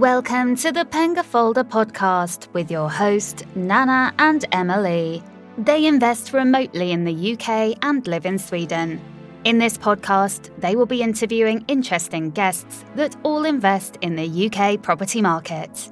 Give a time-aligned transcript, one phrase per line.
[0.00, 5.22] Welcome to the Penga Folder podcast with your host, Nana and Emily.
[5.58, 8.98] They invest remotely in the UK and live in Sweden.
[9.44, 14.80] In this podcast, they will be interviewing interesting guests that all invest in the UK
[14.80, 15.90] property market.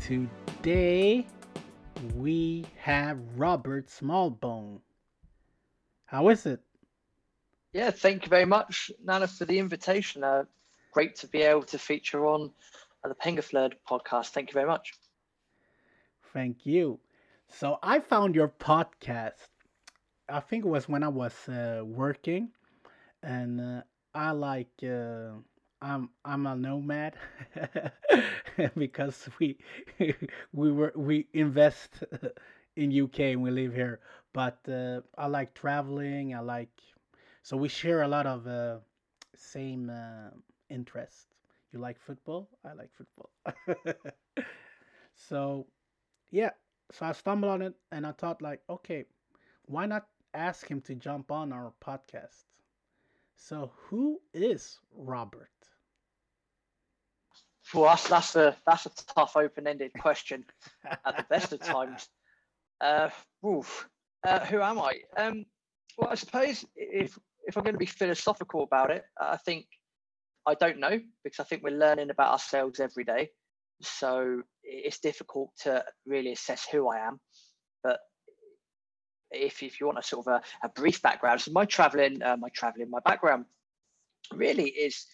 [0.00, 1.26] Today
[2.14, 4.78] we have Robert Smallbone.
[6.06, 6.60] How is it?
[7.72, 10.22] Yeah, thank you very much, Nana, for the invitation.
[10.24, 10.44] Uh,
[10.92, 12.52] great to be able to feature on
[13.04, 14.28] uh, the Pengaflird podcast.
[14.30, 14.92] Thank you very much.
[16.32, 17.00] Thank you.
[17.48, 19.48] So I found your podcast.
[20.28, 22.50] I think it was when I was uh, working,
[23.22, 23.82] and uh,
[24.14, 25.32] I like uh,
[25.80, 27.14] I'm I'm a nomad
[28.76, 29.58] because we
[30.52, 32.04] we were we invest
[32.76, 34.00] in UK and we live here.
[34.32, 36.34] But uh, I like traveling.
[36.34, 36.70] I like
[37.42, 38.78] so we share a lot of uh,
[39.36, 40.30] same uh,
[40.68, 41.26] interests.
[41.72, 42.48] You like football?
[42.64, 43.30] I like football.
[45.14, 45.66] so
[46.30, 46.50] yeah,
[46.92, 49.04] so I stumbled on it and I thought like, okay,
[49.66, 52.44] why not ask him to jump on our podcast?
[53.36, 55.50] So who is Robert?
[57.62, 60.44] For us, that's a that's a tough open-ended question
[60.84, 62.08] at the best of times.
[62.80, 63.10] Uh,
[63.46, 63.88] oof,
[64.24, 65.00] uh, who am I?
[65.16, 65.46] Um,
[65.96, 67.16] well, I suppose if
[67.50, 69.66] if I'm going to be philosophical about it, I think
[70.46, 73.30] I don't know because I think we're learning about ourselves every day.
[73.82, 77.18] So it's difficult to really assess who I am.
[77.82, 77.98] But
[79.32, 82.36] if, if you want a sort of a, a brief background, so my traveling, uh,
[82.36, 83.46] my traveling, my background
[84.32, 85.06] really is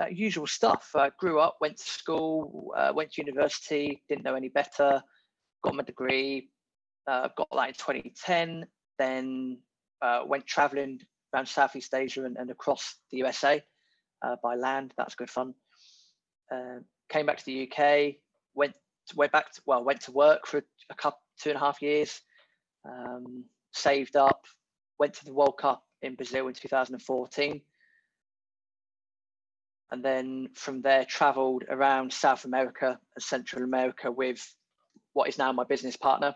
[0.00, 0.90] uh, usual stuff.
[0.94, 5.02] I grew up, went to school, uh, went to university, didn't know any better,
[5.62, 6.48] got my degree,
[7.06, 8.66] uh, got that in 2010,
[8.98, 9.58] then
[10.00, 11.00] uh, went traveling
[11.34, 13.62] around Southeast Asia and, and across the USA
[14.22, 14.94] uh, by land.
[14.96, 15.54] That's good fun.
[16.50, 18.16] Uh, came back to the UK,
[18.54, 18.74] went
[19.14, 22.20] went back to, well went to work for a couple two and a half years,
[22.88, 24.46] um, saved up,
[24.98, 27.60] went to the World Cup in Brazil in 2014,
[29.90, 34.54] and then from there travelled around South America and Central America with
[35.12, 36.34] what is now my business partner.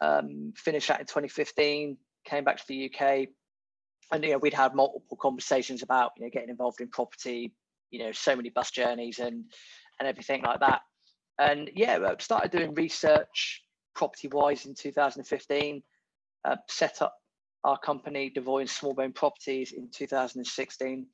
[0.00, 3.28] Um, finished that in 2015, came back to the UK,
[4.12, 7.52] and you know we'd had multiple conversations about you know getting involved in property
[7.90, 9.44] you know so many bus journeys and
[9.98, 10.80] and everything like that.
[11.38, 13.62] And yeah I started doing research
[13.94, 15.82] property wise in 2015
[16.44, 17.14] uh, set up
[17.64, 21.06] our company devoy and smallbone properties in 2016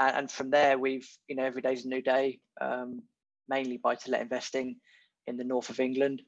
[0.00, 3.02] and, and, from there we've you know every day's a new day um,
[3.48, 4.76] mainly buy to let investing
[5.26, 6.22] in the north of england.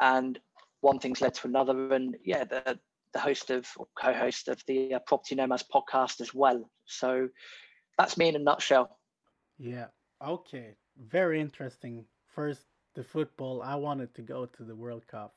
[0.00, 0.38] And
[0.80, 2.78] one thing's led to another and yeah the
[3.12, 6.70] the host of or co-host of the uh, Property Nomads podcast as well.
[6.86, 7.28] So
[7.98, 8.98] that's me in a nutshell.
[9.58, 9.86] Yeah.
[10.24, 10.76] Okay.
[10.98, 12.04] Very interesting.
[12.26, 13.62] First, the football.
[13.62, 15.34] I wanted to go to the World Cup.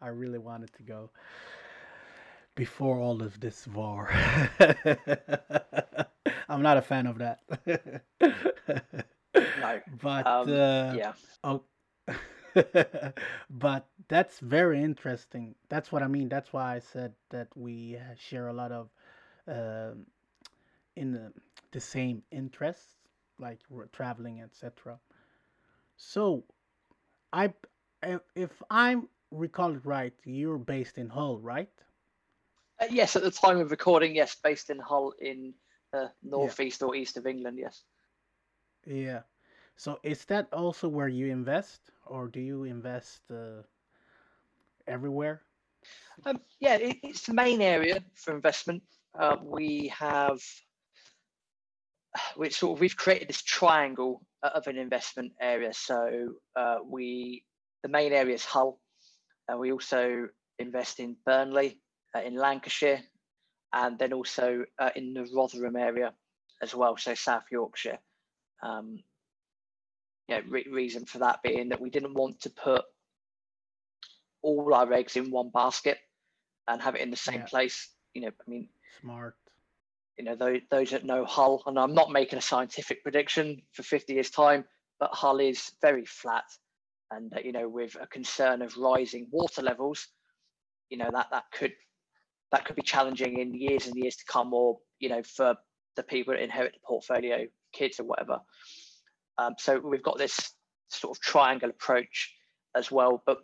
[0.00, 1.10] I really wanted to go
[2.54, 4.08] before all of this war.
[6.48, 7.40] I'm not a fan of that.
[9.36, 9.80] no.
[10.00, 11.12] But um, uh, yeah.
[11.44, 11.62] Oh,
[13.50, 15.54] but that's very interesting.
[15.68, 16.28] That's what I mean.
[16.28, 18.88] That's why I said that we share a lot of
[19.48, 19.92] uh,
[20.96, 21.32] in the,
[21.72, 22.94] the same interests,
[23.38, 23.60] like
[23.92, 24.98] traveling, etc.
[25.96, 26.44] So,
[27.32, 27.52] I
[28.34, 31.70] if I'm recall it right, you're based in Hull, right?
[32.80, 35.54] Uh, yes, at the time of recording, yes, based in Hull in
[35.92, 36.88] uh, northeast yeah.
[36.88, 37.58] or east of England.
[37.58, 37.82] Yes.
[38.86, 39.22] Yeah.
[39.76, 43.62] So is that also where you invest, or do you invest uh,
[44.86, 45.42] everywhere?
[46.24, 48.82] Um, yeah, it, it's the main area for investment.
[49.18, 50.40] Uh, we have
[52.36, 55.72] we sort of we've created this triangle of an investment area.
[55.72, 57.44] So uh, we
[57.82, 58.80] the main area is Hull.
[59.52, 60.28] Uh, we also
[60.58, 61.80] invest in Burnley,
[62.14, 63.02] uh, in Lancashire,
[63.72, 66.12] and then also uh, in the Rotherham area
[66.62, 66.96] as well.
[66.96, 67.98] So South Yorkshire.
[68.62, 69.00] Um,
[70.28, 72.82] you know, re- reason for that being that we didn't want to put
[74.42, 75.98] all our eggs in one basket
[76.68, 77.46] and have it in the same yeah.
[77.46, 77.90] place.
[78.14, 78.68] You know, I mean,
[79.00, 79.34] smart.
[80.18, 83.82] You know, those, those that know Hull, and I'm not making a scientific prediction for
[83.82, 84.64] 50 years' time,
[84.98, 86.44] but Hull is very flat,
[87.10, 90.08] and uh, you know, with a concern of rising water levels,
[90.88, 91.74] you know that that could
[92.50, 95.54] that could be challenging in years and years to come, or you know, for
[95.96, 98.38] the people that inherit the portfolio, kids or whatever.
[99.38, 100.52] Um, so we've got this
[100.88, 102.32] sort of triangle approach
[102.74, 103.22] as well.
[103.26, 103.38] But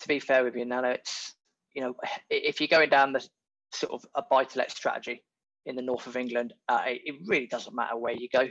[0.00, 1.34] to be fair with you, Nana, it's
[1.74, 1.94] you know
[2.28, 3.26] if you're going down the
[3.72, 5.22] sort of a buy to let strategy,
[5.66, 8.48] in the north of England, uh, it, it, really doesn't matter where you go.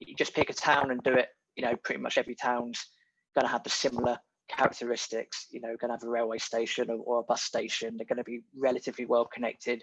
[0.00, 1.28] You just pick a town and do it.
[1.56, 2.84] You know, pretty much every town's
[3.34, 4.18] going to have the similar
[4.48, 5.46] characteristics.
[5.50, 7.96] You know, going to have a railway station or, or, a bus station.
[7.96, 9.82] They're going to be relatively well connected,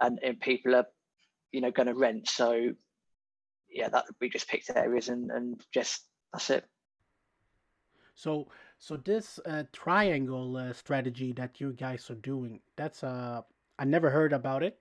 [0.00, 0.86] and, and people are,
[1.52, 2.28] you know, going to rent.
[2.28, 2.70] So,
[3.72, 6.64] yeah, that we just picked areas and and just that's it.
[8.14, 8.48] So,
[8.78, 13.42] so this uh, triangle uh, strategy that you guys are doing, that's uh,
[13.78, 14.78] I never heard about it.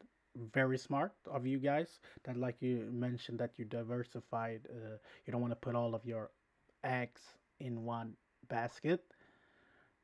[0.53, 1.99] Very smart of you guys.
[2.23, 4.61] That, like you mentioned, that you diversified.
[4.69, 6.31] Uh, you don't want to put all of your
[6.83, 7.21] eggs
[7.59, 8.13] in one
[8.47, 9.03] basket.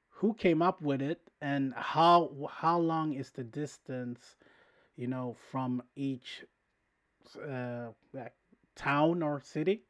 [0.10, 4.36] Who came up with it, and how how long is the distance,
[4.96, 6.44] you know, from each
[7.36, 7.90] uh,
[8.78, 9.84] town or city,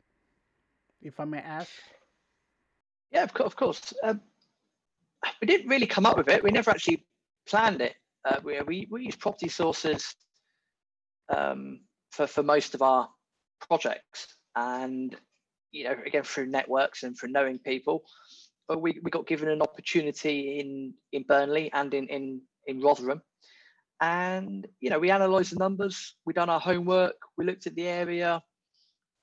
[1.02, 1.70] if I may ask?
[3.12, 3.48] Yeah, of course.
[3.48, 3.94] Of course.
[4.04, 4.22] Um,
[5.42, 6.44] we didn't really come up with it.
[6.44, 7.06] We never actually
[7.48, 7.96] planned it.
[8.26, 10.16] Uh, we, we, we use property sources
[11.36, 11.82] um,
[12.12, 13.10] for, for most of our
[13.68, 14.36] projects.
[14.56, 15.16] And,
[15.72, 18.04] you know, again, through networks and through knowing people,
[18.68, 23.22] but we, we got given an opportunity in, in Burnley and in, in, in Rotherham.
[24.02, 27.88] And, you know, we analysed the numbers, we done our homework, we looked at the
[27.88, 28.44] area,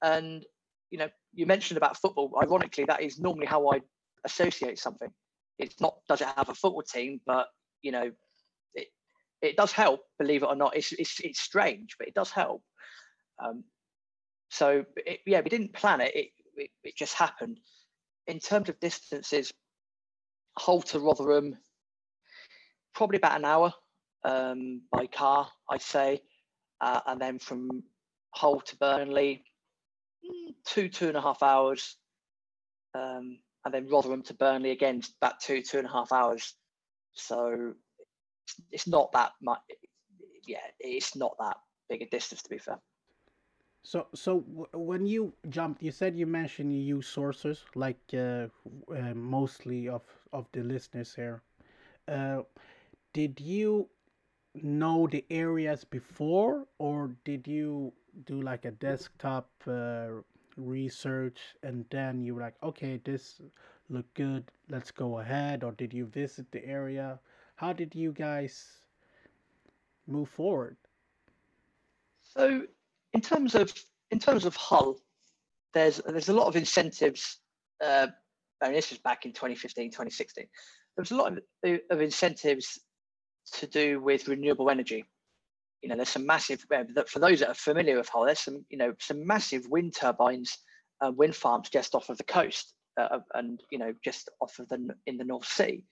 [0.04, 0.44] and,
[0.90, 2.30] you know, you mentioned about football.
[2.40, 3.80] Ironically, that is normally how I
[4.24, 5.10] associate something.
[5.58, 7.46] It's not does it have a football team, but
[7.82, 8.10] you know,
[8.74, 8.88] it
[9.40, 10.00] it does help.
[10.18, 12.62] Believe it or not, it's it's, it's strange, but it does help.
[13.42, 13.64] Um,
[14.50, 16.14] so it, yeah, we didn't plan it.
[16.14, 16.28] it.
[16.56, 17.58] It it just happened.
[18.26, 19.52] In terms of distances,
[20.58, 21.56] Hull to Rotherham,
[22.94, 23.72] probably about an hour
[24.24, 26.22] um, by car, I'd say,
[26.80, 27.82] uh, and then from
[28.30, 29.44] Hull to Burnley,
[30.64, 31.96] two two and a half hours,
[32.94, 36.54] um, and then Rotherham to Burnley again, about two two and a half hours.
[37.12, 37.74] So
[38.72, 39.60] it's not that much.
[40.46, 41.56] Yeah, it's not that
[41.88, 42.78] big a distance to be fair.
[43.82, 44.38] So, so
[44.72, 48.46] when you jumped, you said you mentioned you use sources like uh,
[48.90, 51.42] uh, mostly of of the listeners here.
[52.08, 52.42] Uh,
[53.12, 53.88] did you
[54.54, 57.92] know the areas before, or did you
[58.26, 60.06] do like a desktop uh,
[60.56, 63.40] research and then you were like okay this
[63.88, 64.50] look good.
[64.68, 65.62] Let's go ahead.
[65.62, 67.18] Or did you visit the area?
[67.56, 68.64] How did you guys
[70.06, 70.76] move forward?
[72.22, 72.62] So
[73.12, 73.72] in terms of
[74.10, 74.98] in terms of hull
[75.72, 77.38] there's there's a lot of incentives
[77.84, 78.08] uh,
[78.60, 80.46] and this was back in 2015 2016
[80.96, 82.80] there was a lot of, of incentives
[83.52, 85.04] to do with renewable energy
[85.84, 88.64] you know, there's some massive, uh, for those that are familiar with Hull, there's some,
[88.70, 90.56] you know, some massive wind turbines,
[91.04, 94.66] uh, wind farms just off of the coast uh, and, you know, just off of
[94.70, 95.84] the, in the North Sea.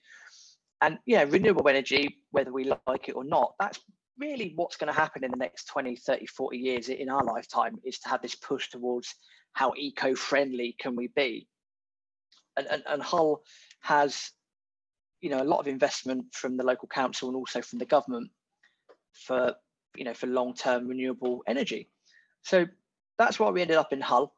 [0.81, 3.79] And, yeah, renewable energy, whether we like it or not, that's
[4.17, 7.77] really what's going to happen in the next 20, 30, 40 years in our lifetime
[7.85, 9.13] is to have this push towards
[9.53, 11.47] how eco-friendly can we be.
[12.57, 13.43] And, and, and Hull
[13.81, 14.31] has,
[15.21, 18.31] you know, a lot of investment from the local council and also from the government
[19.13, 19.53] for
[19.95, 21.89] you know, for long-term renewable energy.
[22.41, 22.65] So
[23.17, 24.33] that's why we ended up in Hull,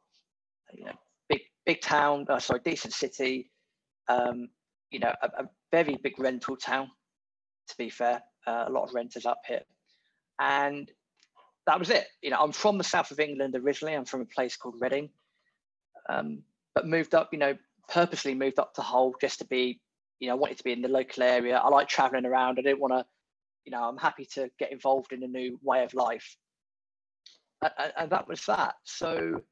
[0.72, 0.92] you know,
[1.28, 3.50] big big town, uh, sorry, decent city,
[4.08, 4.48] um,
[4.90, 6.90] you know, a, a, very big rental town.
[7.68, 9.62] To be fair, uh, a lot of renters up here,
[10.40, 10.90] and
[11.66, 12.06] that was it.
[12.22, 13.94] You know, I'm from the south of England originally.
[13.94, 15.10] I'm from a place called Reading,
[16.08, 16.42] um,
[16.74, 17.30] but moved up.
[17.32, 17.56] You know,
[17.88, 19.80] purposely moved up to Hull just to be.
[20.20, 21.58] You know, I wanted to be in the local area.
[21.58, 22.58] I like traveling around.
[22.58, 23.04] I didn't want to
[23.66, 26.36] you know, I'm happy to get involved in a new way of life.
[27.60, 28.76] And, and that was that.
[28.84, 29.42] So,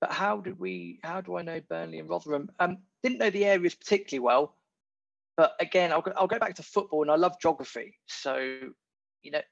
[0.00, 2.48] but how did we, how do I know Burnley and Rotherham?
[2.60, 4.56] Um, didn't know the areas particularly well,
[5.36, 7.98] but again, I'll go, I'll go back to football and I love geography.
[8.06, 8.36] So,
[9.22, 9.42] you know,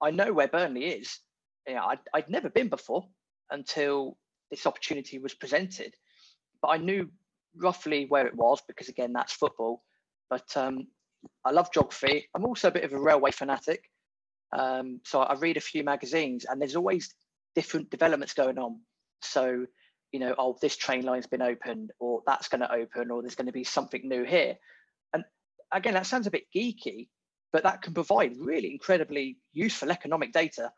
[0.00, 1.18] I know where Burnley is.
[1.66, 3.06] You know, I'd, I'd never been before
[3.50, 4.16] until
[4.50, 5.94] this opportunity was presented,
[6.62, 7.10] but I knew
[7.56, 9.82] roughly where it was because again, that's football.
[10.30, 10.86] But um,
[11.44, 12.28] I love geography.
[12.34, 13.82] I'm also a bit of a railway fanatic.
[14.56, 17.14] Um, so I read a few magazines and there's always
[17.54, 18.80] different developments going on.
[19.22, 19.66] So,
[20.12, 23.34] you know, oh, this train line's been opened or that's going to open or there's
[23.34, 24.56] going to be something new here.
[25.12, 25.24] And
[25.72, 27.08] again, that sounds a bit geeky,
[27.52, 30.70] but that can provide really incredibly useful economic data.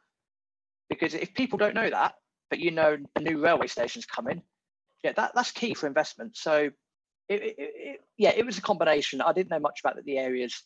[0.88, 2.14] Because if people don't know that,
[2.48, 4.42] but you know a new railway station's coming,
[5.04, 6.36] yeah, that, that's key for investment.
[6.36, 6.70] So
[7.28, 9.20] it, it, yeah, it was a combination.
[9.20, 10.62] I didn't know much about the areas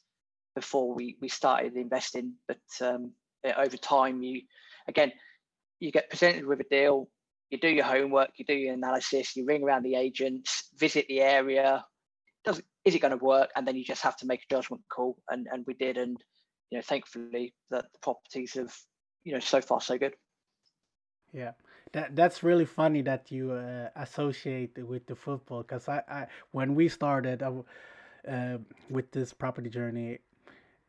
[0.55, 3.13] before we we started investing, but um,
[3.57, 4.43] over time, you
[4.89, 5.13] again,
[5.81, 7.09] you get presented with a deal,
[7.51, 11.21] you do your homework, you do your analysis, you ring around the agents, visit the
[11.21, 11.85] area.
[12.45, 13.51] Does is it going to work?
[13.55, 16.17] And then you just have to make a judgment call, and and we did, and
[16.71, 18.75] you know, thankfully, that the properties have
[19.25, 20.15] you know, so far so good.
[21.33, 21.53] Yeah,
[21.93, 26.75] that that's really funny that you uh, associate with the football because I, I when
[26.75, 28.59] we started uh,
[28.91, 30.19] with this property journey,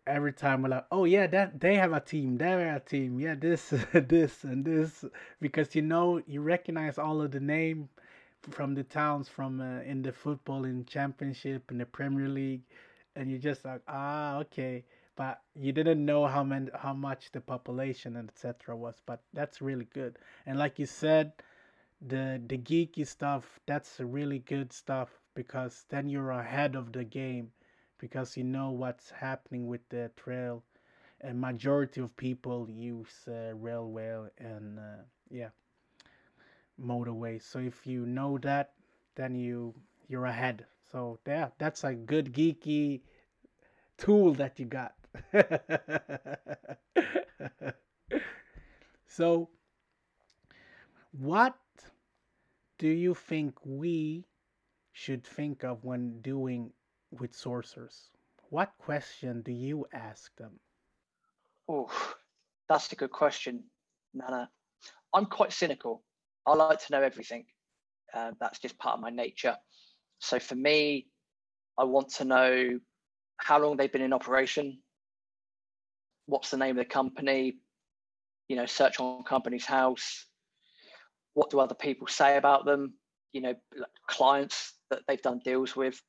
[0.07, 3.19] every time we're like, oh yeah, that they have a team, they have a team,
[3.19, 5.05] yeah, this, this, and this,
[5.41, 7.89] because you know you recognize all of the name
[8.51, 12.61] from the towns from uh, in the football in championship in the Premier League,
[13.15, 14.83] and you're just like ah okay,
[15.15, 19.61] but you didn't know how many how much the population and etc was, but that's
[19.61, 20.17] really good.
[20.45, 21.33] And like you said,
[22.01, 27.51] the the geeky stuff that's really good stuff because then you're ahead of the game
[27.97, 30.63] because you know what's happening with the trail.
[31.23, 35.49] A majority of people use uh, railway and uh, yeah
[36.79, 37.41] motorway.
[37.41, 38.73] So if you know that,
[39.15, 39.73] then you
[40.07, 40.65] you're ahead.
[40.91, 43.01] So yeah, that's a good geeky
[43.97, 44.93] tool that you got.
[49.07, 49.49] so
[51.11, 51.55] what
[52.79, 54.25] do you think we
[54.91, 56.71] should think of when doing
[57.11, 58.09] with sourcers?
[58.49, 60.59] What question do you ask them?
[61.67, 61.89] Oh,
[62.67, 63.63] that's a good question,
[64.13, 64.49] Nana.
[65.13, 66.03] I'm quite cynical.
[66.45, 67.45] I like to know everything.
[68.13, 69.55] Uh, that's just part of my nature.
[70.19, 71.07] So for me,
[71.77, 72.79] I want to know
[73.37, 74.79] how long they've been in operation,
[76.25, 77.57] what's the name of the company,
[78.47, 80.25] you know, search on Companies House,
[81.33, 82.93] what do other people say about them,
[83.31, 83.55] you know,
[84.07, 86.01] clients that they've done deals with,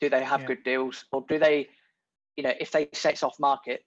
[0.00, 0.46] do they have yeah.
[0.46, 1.68] good deals or do they,
[2.36, 3.82] you know, if they say it's off market,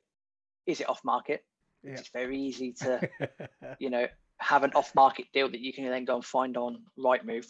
[0.67, 1.43] is it off market?
[1.83, 1.93] Yeah.
[1.93, 3.09] It's very easy to,
[3.79, 4.07] you know,
[4.41, 7.45] have an off-market deal that you can then go and find on Rightmove.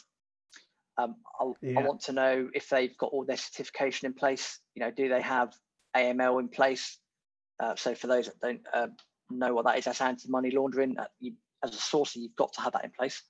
[0.98, 1.16] Um,
[1.62, 1.80] yeah.
[1.80, 4.60] I want to know if they've got all their certification in place.
[4.76, 5.54] You know, do they have
[5.96, 7.00] AML in place?
[7.62, 8.88] Uh, so for those that don't uh,
[9.30, 10.98] know what that is, that's anti-money laundering.
[10.98, 13.22] Uh, you, as a sourcer, you've got to have that in place.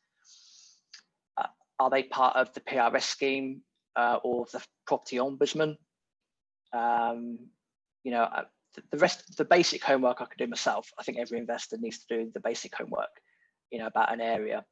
[1.37, 1.47] Uh,
[1.79, 3.61] are they part of the PRS scheme
[3.95, 5.75] uh, or the property ombudsman?
[6.73, 7.39] Um,
[8.03, 8.27] you know,
[8.75, 10.89] the, the rest, the basic homework I could do myself.
[10.97, 13.09] I think every investor needs to do the basic homework
[13.71, 14.63] you know about an area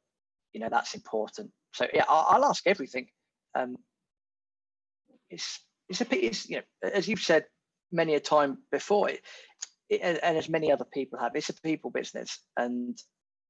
[0.52, 3.08] you know that's important so yeah i'll, I'll ask everything
[3.54, 3.76] um
[5.30, 7.46] it's it's a it's you know as you've said
[7.92, 9.20] many a time before it,
[9.88, 12.98] it, and as many other people have it's a people business and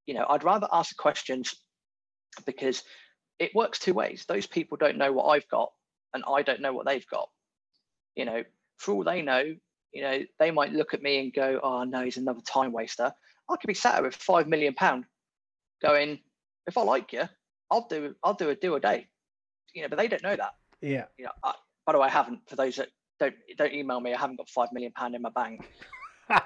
[0.07, 1.55] you know i'd rather ask questions
[2.47, 2.83] because
[3.39, 5.71] it works two ways those people don't know what i've got
[6.15, 7.29] and i don't know what they've got
[8.17, 8.43] you know
[8.79, 9.55] for all they know
[9.93, 13.13] you know they might look at me and go oh no he's another time waster
[13.51, 15.05] i could be sat with five million pound
[15.81, 16.21] going,
[16.67, 17.25] if I like you,
[17.71, 19.09] I'll do I'll do a do a day.
[19.75, 20.53] You know, but they don't know that.
[20.81, 21.05] Yeah.
[21.19, 21.55] You know, I,
[21.87, 22.41] by the way, I haven't.
[22.49, 22.89] For those that
[23.21, 25.69] don't don't email me, I haven't got five million pound in my bank.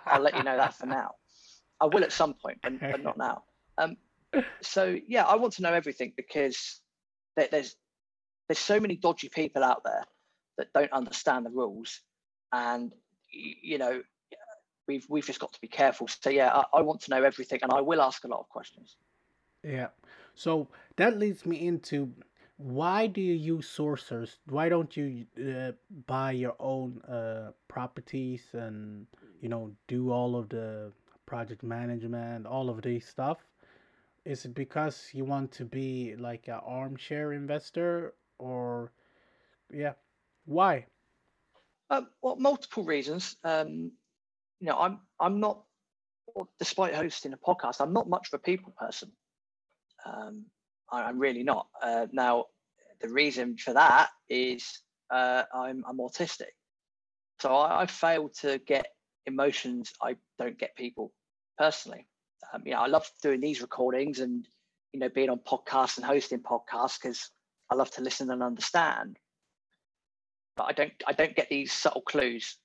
[0.07, 1.13] I'll let you know that for now.
[1.81, 3.45] I will at some point, but, but not now.
[3.79, 3.97] Um,
[4.61, 6.81] so yeah, I want to know everything because
[7.37, 7.77] there, there's
[8.49, 10.05] there's so many dodgy people out there
[10.59, 12.01] that don't understand the rules,
[12.53, 12.93] and
[13.31, 14.03] you know
[14.87, 16.09] we've we've just got to be careful.
[16.09, 18.49] So yeah, I, I want to know everything, and I will ask a lot of
[18.49, 18.97] questions.
[19.63, 19.89] Yeah.
[20.35, 22.13] So that leads me into
[22.57, 24.37] why do you use sourcers?
[24.49, 25.73] Why don't you uh,
[26.07, 29.07] buy your own uh, properties and
[29.41, 30.93] you know do all of the
[31.27, 33.39] project management, all of these stuff?
[34.25, 38.93] Is it because you want to be like an armchair investor, or
[39.73, 39.93] yeah,
[40.47, 40.87] why?
[41.91, 43.37] Um, well, multiple reasons.
[43.45, 43.93] Um,
[44.61, 45.65] you know, I'm I'm not,
[46.59, 49.11] despite hosting a podcast, I'm not much of a people person.
[50.07, 50.47] Um,
[50.91, 51.69] I, am really not.
[51.83, 52.47] Uh, now,
[53.01, 56.53] the reason for that is uh, I'm, I'm autistic.
[57.41, 58.87] So I, I fail to get
[59.27, 61.13] emotions I don't get people
[61.59, 62.07] personally.
[62.53, 64.47] Um, you know, I love doing these recordings and,
[64.93, 67.31] you know, being on podcasts and hosting podcasts because
[67.71, 69.19] I love to listen and understand.
[70.57, 72.59] But I don't, I don't get these subtle clues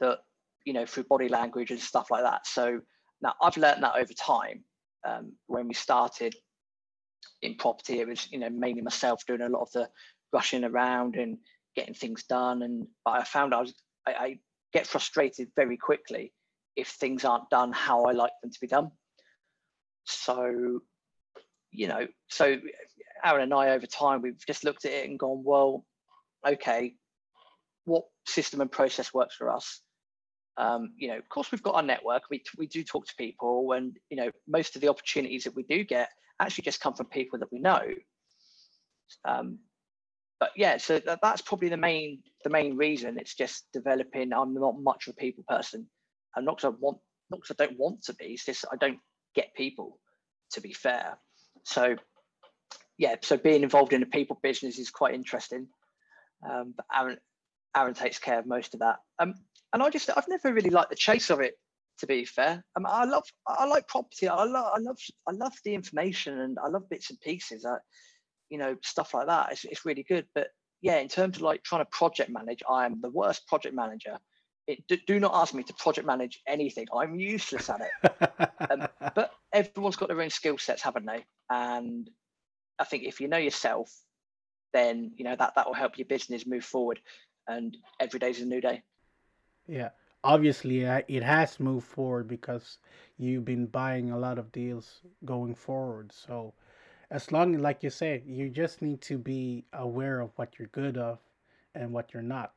[0.00, 0.18] that,
[0.64, 2.46] you know, through body language and stuff like that.
[2.46, 2.80] So
[3.20, 4.64] now I've learned that over time.
[5.06, 6.34] Um, when we started
[7.42, 9.88] in property, it was you know mainly myself doing a lot of the
[10.32, 11.38] rushing around and
[11.74, 12.62] getting things done.
[12.62, 13.74] And I found I was
[14.06, 14.38] I, I
[14.72, 16.32] get frustrated very quickly
[16.76, 18.90] if things aren't done how I like them to be done.
[20.04, 20.80] So,
[21.70, 22.56] you know, so
[23.24, 25.84] Aaron and I over time we've just looked at it and gone, well,
[26.46, 26.94] okay,
[27.84, 29.80] what system and process works for us?
[30.58, 32.24] Um, you know, of course, we've got our network.
[32.30, 35.62] We we do talk to people, and you know, most of the opportunities that we
[35.62, 36.10] do get
[36.40, 37.82] actually just come from people that we know.
[39.24, 39.60] Um,
[40.40, 43.18] but yeah, so that, that's probably the main the main reason.
[43.18, 44.32] It's just developing.
[44.32, 45.86] I'm not much of a people person.
[46.36, 46.98] I'm not because I want
[47.30, 48.26] not because I don't want to be.
[48.26, 48.98] It's just I don't
[49.34, 49.98] get people.
[50.52, 51.18] To be fair,
[51.64, 51.96] so
[52.98, 55.68] yeah, so being involved in a people business is quite interesting.
[56.48, 57.18] Um, but Aaron,
[57.76, 58.96] Aaron takes care of most of that.
[59.18, 59.34] Um,
[59.72, 61.54] and I just I've never really liked the chase of it.
[62.00, 64.28] To be fair, um, I love I like property.
[64.28, 64.98] I love I love
[65.28, 67.66] I love the information and I love bits and pieces.
[67.66, 67.78] I,
[68.50, 69.52] you know, stuff like that.
[69.52, 70.26] It's, it's really good.
[70.34, 70.48] But
[70.80, 74.18] yeah, in terms of like trying to project manage, I am the worst project manager.
[74.68, 76.86] It, do, do not ask me to project manage anything.
[76.94, 78.50] I'm useless at it.
[78.70, 81.24] um, but everyone's got their own skill sets, haven't they?
[81.50, 82.08] And
[82.78, 83.90] I think if you know yourself,
[84.72, 87.00] then you know that that will help your business move forward.
[87.48, 88.82] And every day is a new day.
[89.68, 89.90] Yeah,
[90.24, 92.78] obviously it has moved forward because
[93.18, 96.10] you've been buying a lot of deals going forward.
[96.10, 96.54] So
[97.10, 100.96] as long like you say you just need to be aware of what you're good
[100.96, 101.18] of
[101.74, 102.54] and what you're not.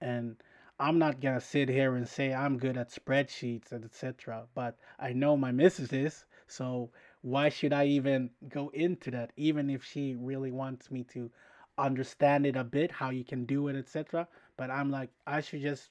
[0.00, 0.36] And
[0.80, 5.12] i'm not gonna sit here and say i'm good at spreadsheets and etc but i
[5.12, 6.24] know my missus is.
[6.46, 6.90] So
[7.22, 11.30] why should i even go into that even if she really wants me to
[11.78, 15.60] understand it a bit how you can do it etc but i'm like i should
[15.62, 15.90] just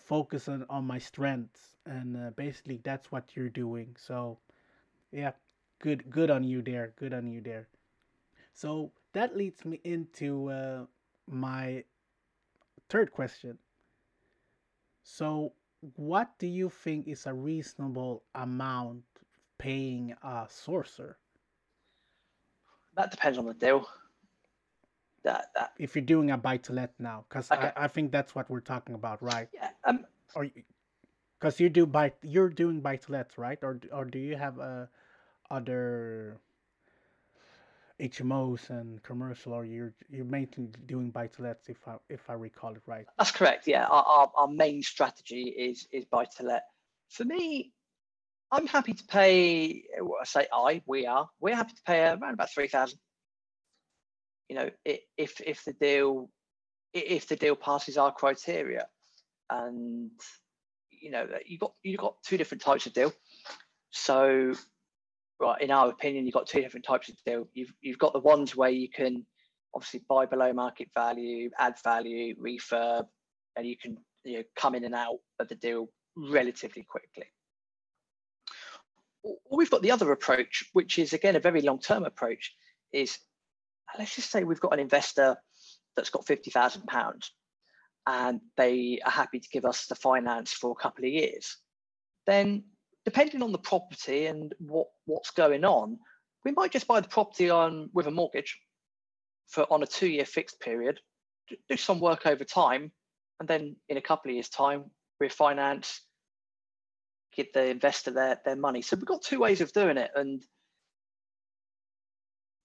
[0.00, 3.94] focus on, on my strengths and uh, basically that's what you're doing.
[3.98, 4.38] So
[5.12, 5.32] yeah
[5.80, 7.68] good good on you there good on you there.
[8.52, 10.84] So that leads me into uh,
[11.28, 11.84] my
[12.88, 13.58] third question.
[15.02, 15.52] So
[15.96, 19.04] what do you think is a reasonable amount
[19.58, 21.14] paying a sourcer?
[22.96, 23.86] That depends on the deal
[25.26, 27.72] that, that if you're doing a buy to let now because okay.
[27.76, 30.48] I, I think that's what we're talking about right yeah um or
[31.38, 34.58] because you do buy you're doing buy to lets right or or do you have
[34.58, 34.88] a
[35.50, 36.40] other
[38.00, 42.34] HMOs and commercial, or you're you're mainly doing buy to lets, if I if I
[42.34, 43.06] recall it right.
[43.16, 43.66] That's correct.
[43.66, 46.64] Yeah, our, our, our main strategy is is buy to let.
[47.08, 47.72] For me,
[48.52, 49.84] I'm happy to pay.
[50.20, 52.98] I say I, we are, we're happy to pay around about three thousand.
[54.48, 56.30] You know, if if the deal
[56.92, 58.86] if the deal passes our criteria,
[59.50, 60.10] and
[60.90, 63.12] you know you got you got two different types of deal.
[63.90, 64.54] So
[65.40, 67.48] right, in our opinion, you've got two different types of deal.
[67.54, 69.26] You've you've got the ones where you can
[69.74, 73.06] obviously buy below market value, add value, refurb,
[73.56, 77.26] and you can you know come in and out of the deal relatively quickly.
[79.22, 82.54] Or we've got the other approach, which is again a very long-term approach,
[82.92, 83.18] is
[83.98, 85.36] let's just say we've got an investor
[85.96, 87.32] that's got fifty thousand pounds
[88.06, 91.56] and they are happy to give us the finance for a couple of years.
[92.26, 92.64] Then
[93.04, 95.98] depending on the property and what what's going on,
[96.44, 98.58] we might just buy the property on with a mortgage
[99.48, 101.00] for on a two year fixed period,
[101.68, 102.92] do some work over time,
[103.40, 104.84] and then in a couple of years' time,
[105.22, 105.98] refinance,
[107.34, 108.82] give the investor their their money.
[108.82, 110.42] So we've got two ways of doing it, and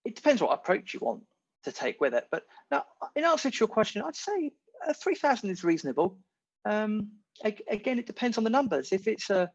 [0.05, 1.23] it depends what approach you want
[1.63, 2.27] to take with it.
[2.31, 2.85] But now,
[3.15, 4.51] in answer to your question, I'd say
[4.87, 6.17] uh, three thousand is reasonable.
[6.65, 7.11] Um,
[7.43, 8.91] again, it depends on the numbers.
[8.91, 9.51] If it's a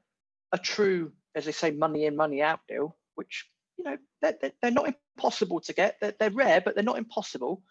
[0.52, 4.70] a true, as they say, money in, money out deal, which you know they're, they're
[4.70, 5.96] not impossible to get.
[6.00, 7.62] They're, they're rare, but they're not impossible.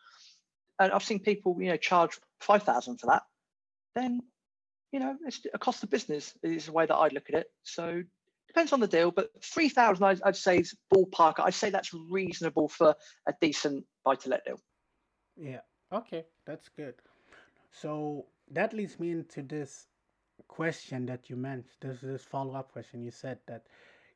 [0.80, 3.24] And I've seen people, you know, charge five thousand for that.
[3.96, 4.22] Then,
[4.92, 7.48] you know, it's a cost of business is the way that I'd look at it.
[7.64, 8.04] So
[8.48, 11.36] depends on the deal, but three thousand I'd, I'd say is ballpark.
[11.40, 12.96] I'd say that's reasonable for
[13.28, 14.60] a decent buy-to-let deal.
[15.38, 15.62] Yeah.
[15.92, 16.96] Okay, that's good.
[17.72, 19.88] So that leads me into this
[20.48, 23.02] question that you mentioned, this this follow up question.
[23.02, 23.68] You said that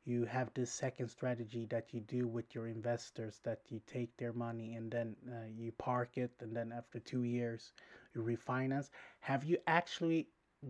[0.04, 4.32] you have this second strategy that you do with your investors that you take their
[4.32, 7.72] money and then uh, you park it and then after two years
[8.14, 8.88] you refinance
[9.20, 10.26] have you actually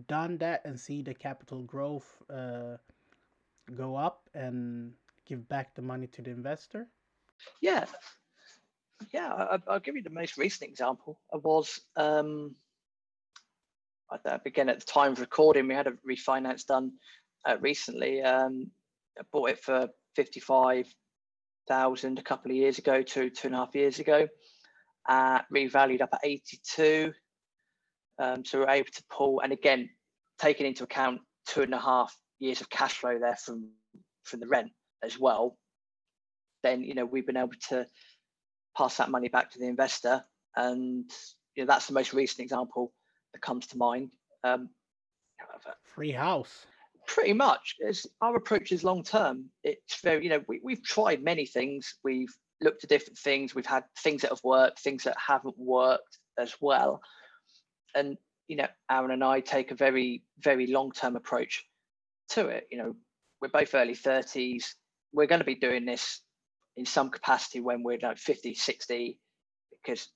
[0.07, 2.75] done that and see the capital growth uh,
[3.75, 4.91] go up and
[5.27, 6.87] give back the money to the investor
[7.61, 7.85] yeah
[9.13, 12.55] yeah I, will give you the most recent example I was um,
[14.45, 16.91] again at the time of recording, we had a refinance done
[17.47, 18.21] uh, recently.
[18.21, 18.71] Um,
[19.19, 20.87] I bought it for fifty-five
[21.67, 24.27] thousand a couple of years ago, two two and a half years ago.
[25.07, 27.11] Uh, revalued up at eighty-two.
[28.19, 29.89] Um, so we're able to pull, and again,
[30.39, 33.69] taking into account two and a half years of cash flow there from
[34.23, 34.71] from the rent
[35.03, 35.57] as well.
[36.63, 37.85] Then you know we've been able to
[38.77, 40.23] pass that money back to the investor,
[40.55, 41.09] and
[41.55, 42.91] you know that's the most recent example
[43.33, 44.09] that comes to mind.
[44.43, 44.69] Um,
[45.83, 46.65] Free house.
[47.07, 47.75] Pretty much.
[47.79, 49.45] It's, our approach is long term.
[49.63, 51.95] It's very, you know, we, we've tried many things.
[52.03, 53.55] We've looked at different things.
[53.55, 57.01] We've had things that have worked, things that haven't worked as well.
[57.95, 61.65] And, you know, Aaron and I take a very, very long term approach
[62.31, 62.67] to it.
[62.71, 62.95] You know,
[63.41, 64.65] we're both early 30s.
[65.13, 66.21] We're going to be doing this
[66.77, 69.19] in some capacity when we're like 50, 60,
[69.83, 70.07] because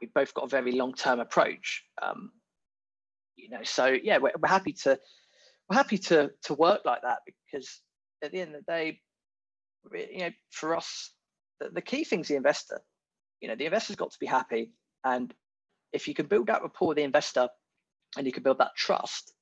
[0.00, 1.84] we've both got a very long-term approach.
[2.02, 2.30] Um,
[3.36, 4.98] you know, so yeah, we're, we're happy to
[5.68, 7.80] we're happy to to work like that because
[8.22, 9.00] at the end of the day,
[9.92, 11.12] you know, for us,
[11.60, 12.80] the, the key thing's the investor.
[13.40, 14.72] You know, the investor's got to be happy,
[15.04, 15.32] and
[15.92, 17.48] if you can build that rapport with the investor,
[18.16, 19.32] and you can build that trust,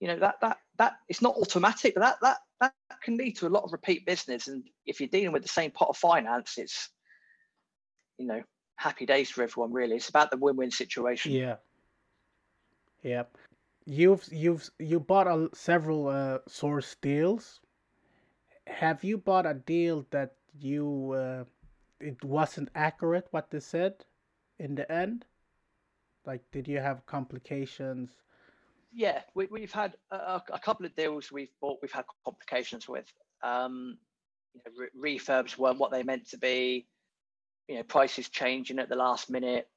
[0.00, 3.46] you know that that that it's not automatic, but that that that can lead to
[3.46, 4.48] a lot of repeat business.
[4.48, 6.90] And if you're dealing with the same pot of finance, it's
[8.18, 8.42] you know
[8.76, 9.72] happy days for everyone.
[9.72, 11.32] Really, it's about the win-win situation.
[11.32, 11.56] Yeah.
[13.02, 13.24] Yeah.
[13.86, 17.60] You've you've you bought a, several uh, source deals.
[18.66, 21.44] Have you bought a deal that you uh,
[22.00, 24.04] it wasn't accurate what they said
[24.58, 25.24] in the end?
[26.24, 28.10] Like, did you have complications?
[28.92, 31.78] Yeah, we, we've had a, a couple of deals we've bought.
[31.82, 33.06] We've had complications with.
[33.42, 33.98] Um,
[34.54, 36.86] you know, re- refurbs weren't what they meant to be.
[37.68, 39.68] You know, prices changing at the last minute.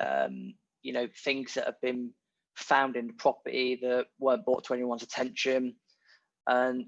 [0.00, 2.12] Um, you know, things that have been
[2.56, 5.74] found in the property that weren't brought to anyone's attention.
[6.46, 6.86] And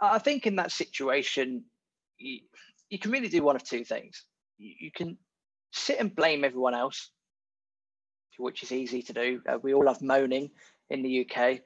[0.00, 1.64] I think in that situation,
[2.18, 2.40] you,
[2.90, 4.24] you can really do one of two things.
[4.58, 5.18] You, you, can
[5.72, 7.10] sit and blame everyone else,
[8.38, 9.40] which is easy to do.
[9.48, 10.50] Uh, we all love moaning
[10.90, 11.60] in the UK.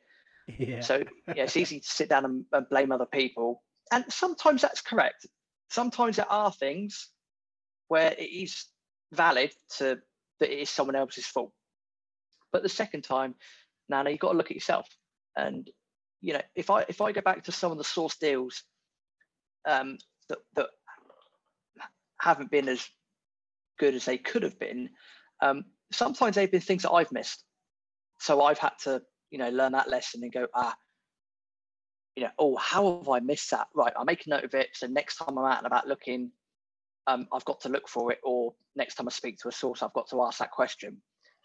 [0.58, 0.80] Yeah.
[0.80, 3.62] So yeah, it's easy to sit down and, and blame other people.
[3.92, 5.26] And sometimes that's correct.
[5.70, 7.08] Sometimes there are things
[7.88, 8.66] where it is
[9.12, 9.98] valid to
[10.40, 11.52] that it is someone else's fault.
[12.52, 13.34] But the second time,
[13.88, 14.88] Nana, you've got to look at yourself.
[15.36, 15.70] And
[16.20, 18.64] you know, if I if I go back to some of the source deals
[19.66, 20.66] um, that that
[22.20, 22.86] haven't been as
[23.78, 24.90] good as they could have been,
[25.40, 27.44] um, sometimes they've been things that I've missed.
[28.20, 30.76] So I've had to, you know, learn that lesson and go, ah,
[32.14, 33.66] you know, oh, how have I missed that?
[33.74, 34.68] Right, I'll make a note of it.
[34.74, 36.30] So next time I'm out and about looking,
[37.06, 39.82] um, I've got to look for it, or next time I speak to a source,
[39.82, 40.98] I've got to ask that question.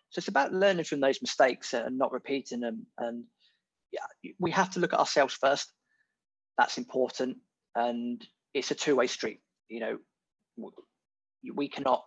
[0.10, 2.86] So it's about learning from those mistakes and not repeating them.
[2.98, 3.24] And
[3.92, 5.72] yeah, we have to look at ourselves first.
[6.58, 7.38] That's important,
[7.76, 9.40] and it's a two-way street.
[9.70, 9.98] You know,
[11.56, 12.04] we cannot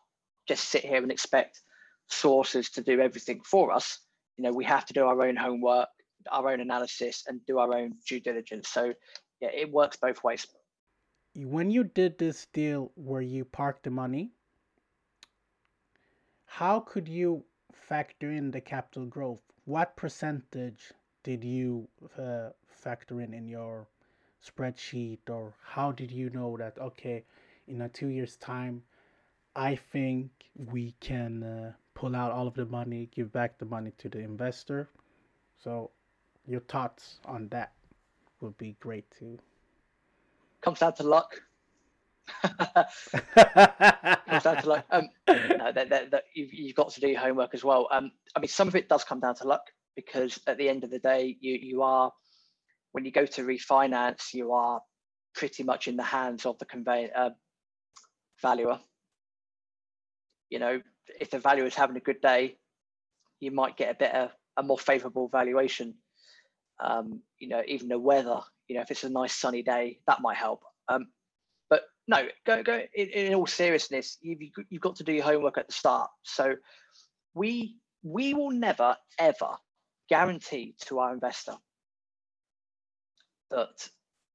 [0.46, 1.62] just sit here and expect
[2.08, 3.98] sources to do everything for us.
[4.40, 5.88] You know, we have to do our own homework,
[6.32, 8.70] our own analysis, and do our own due diligence.
[8.70, 8.94] So,
[9.38, 10.46] yeah, it works both ways.
[11.34, 14.30] When you did this deal where you parked the money,
[16.46, 20.90] how could you factor in the capital growth, what percentage
[21.22, 23.88] did you uh, factor in in your
[24.42, 27.24] spreadsheet, or how did you know that okay,
[27.68, 28.84] in a two years time,
[29.54, 33.92] I think we can uh, pull out all of the money, give back the money
[33.98, 34.88] to the investor.
[35.62, 35.90] So,
[36.46, 37.72] your thoughts on that
[38.40, 39.38] would be great too.
[40.62, 41.42] Comes down to luck.
[42.42, 44.86] comes down to luck.
[44.90, 47.86] Um, no, that, that, that you've, you've, got to do your homework as well.
[47.90, 50.84] Um, I mean, some of it does come down to luck because at the end
[50.84, 52.10] of the day, you you are
[52.92, 54.80] when you go to refinance, you are
[55.34, 57.30] pretty much in the hands of the convey uh,
[58.40, 58.78] valuer.
[60.50, 60.80] You know,
[61.20, 62.56] if the valuer is having a good day,
[63.40, 65.94] you might get a better, a more favourable valuation.
[66.82, 68.40] Um, you know, even the weather.
[68.68, 70.62] You know, if it's a nice sunny day, that might help.
[70.88, 71.06] Um,
[71.68, 72.82] but no, go go.
[72.94, 76.10] In, in all seriousness, you've you've got to do your homework at the start.
[76.22, 76.56] So
[77.34, 79.56] we we will never ever
[80.08, 81.54] guarantee to our investor
[83.50, 83.88] that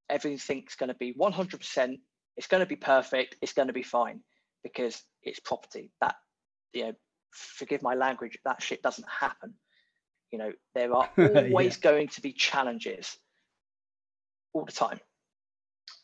[0.09, 1.99] everything's going to be 100%.
[2.37, 3.37] It's going to be perfect.
[3.41, 4.21] It's going to be fine
[4.63, 5.91] because it's property.
[6.01, 6.15] That
[6.73, 6.93] you know,
[7.31, 8.37] forgive my language.
[8.45, 9.55] That shit doesn't happen.
[10.31, 11.81] You know, there are always yeah.
[11.81, 13.17] going to be challenges
[14.53, 14.99] all the time.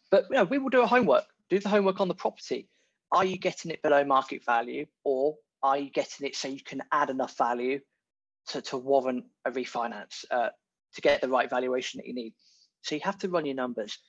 [0.09, 2.69] But you know, we will do our homework do the homework on the property.
[3.11, 6.81] Are you getting it below market value or are you getting it so you can
[6.93, 7.81] add enough value
[8.47, 10.49] to, to warrant a refinance uh,
[10.95, 12.33] to get the right valuation that you need?
[12.83, 13.99] So you have to run your numbers.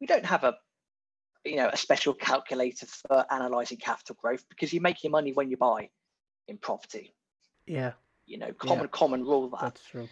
[0.00, 0.54] We don't have a
[1.44, 5.50] you know a special calculator for analyzing capital growth because you make your money when
[5.50, 5.90] you buy
[6.48, 7.14] in property.
[7.66, 7.92] Yeah.
[8.26, 8.90] You know, common yeah.
[8.90, 9.60] common rule that.
[9.60, 10.08] That's true.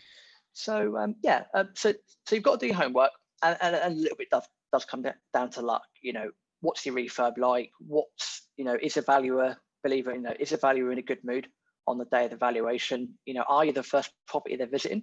[0.53, 1.95] So um, yeah, um, so
[2.27, 3.11] so you've got to do your homework
[3.43, 5.85] and, and, and a little bit does does come down to luck.
[6.03, 7.71] You know, what's your refurb like?
[7.79, 10.13] What's you know, is a valuer believer?
[10.13, 11.49] You know, is a valuer in a good mood
[11.87, 13.19] on the day of the valuation?
[13.25, 15.03] You know, are you the first property they're visiting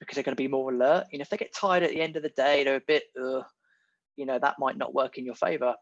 [0.00, 1.06] because they're going to be more alert?
[1.12, 3.04] You know, if they get tired at the end of the day, they're a bit,
[3.20, 3.42] uh,
[4.18, 5.74] you know, that might not work in your favour.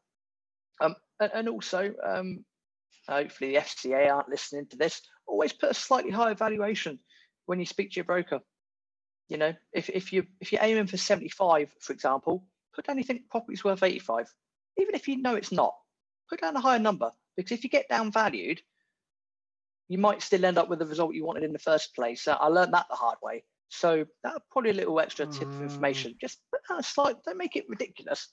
[0.80, 2.44] Um, and, and also, um,
[3.08, 5.00] hopefully the FCA aren't listening to this.
[5.26, 6.98] Always put a slightly higher valuation
[7.46, 8.40] when you speak to your broker.
[9.28, 12.44] You know, if, if you if you're aiming for 75, for example,
[12.74, 14.32] put down you think property's worth 85.
[14.78, 15.74] Even if you know it's not,
[16.28, 18.60] put down a higher number because if you get down valued,
[19.88, 22.28] you might still end up with the result you wanted in the first place.
[22.28, 23.44] Uh, I learned that the hard way.
[23.68, 25.62] So that probably a little extra tip of Mm.
[25.62, 26.14] information.
[26.20, 28.28] Just put down a slight, don't make it ridiculous,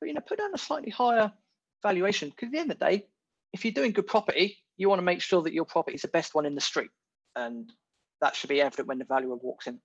[0.00, 1.32] but you know, put down a slightly higher
[1.82, 2.30] valuation.
[2.30, 3.06] Because at the end of the day,
[3.52, 6.08] if you're doing good property, you want to make sure that your property is the
[6.08, 6.90] best one in the street,
[7.36, 7.72] and
[8.20, 9.80] that should be evident when the valuer walks in.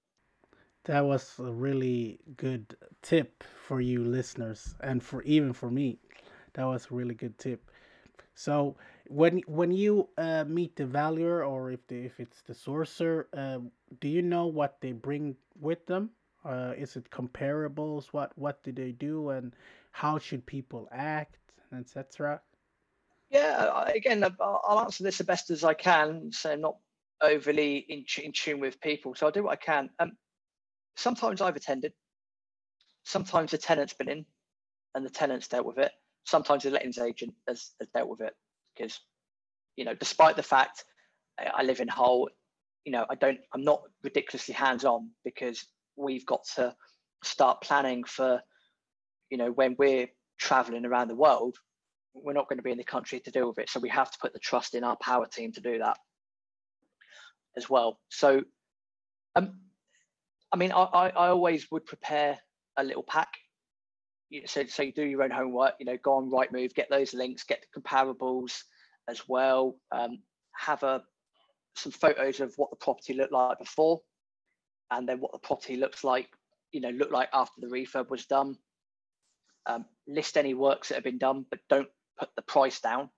[0.86, 6.00] That was a really good tip for you listeners, and for even for me,
[6.54, 7.70] that was a really good tip.
[8.36, 13.26] So when when you uh, meet the valuer, or if the, if it's the sourcer,
[13.36, 13.60] uh,
[14.00, 16.12] do you know what they bring with them?
[16.46, 18.08] Uh, is it comparables?
[18.12, 19.56] What what do they do, and
[19.92, 21.38] how should people act,
[21.78, 22.42] etc.
[23.30, 26.78] Yeah, again, I'll answer this the best as I can, so not
[27.22, 29.16] overly in, in tune with people.
[29.16, 29.90] So I'll do what I can.
[30.00, 30.14] Um,
[30.96, 31.94] sometimes I've attended.
[33.04, 34.26] Sometimes the tenant's been in,
[34.96, 35.92] and the tenant's dealt with it.
[36.26, 38.34] Sometimes the lettings agent has, has dealt with it
[38.76, 39.00] because,
[39.76, 40.86] you know, despite the fact
[41.38, 42.30] I live in Hull,
[42.88, 45.66] you know, I don't, I'm not ridiculously hands-on because
[45.98, 46.74] we've got to
[47.22, 48.42] start planning for,
[49.30, 50.08] you know, when we're
[50.40, 51.58] traveling around the world,
[52.14, 53.70] we're not going to be in the country to deal with it.
[53.70, 55.98] So we have to put the trust in our power team to do that
[57.58, 58.00] as well.
[58.08, 58.44] So,
[59.36, 59.60] um,
[60.54, 62.38] I mean, I, I, I always would prepare
[62.78, 63.34] a little pack.
[64.46, 65.74] So, so you do your own homework.
[65.82, 68.62] You know, go on Rightmove, get those links, get the comparables
[69.10, 69.76] as well.
[69.92, 70.20] Um,
[70.56, 71.02] have a
[71.78, 74.02] some photos of what the property looked like before,
[74.92, 76.30] and then what the property looks like.
[76.72, 78.58] You know, look like after the refurb was done.
[79.66, 83.10] Um, list any works that have been done, but don't put the price down.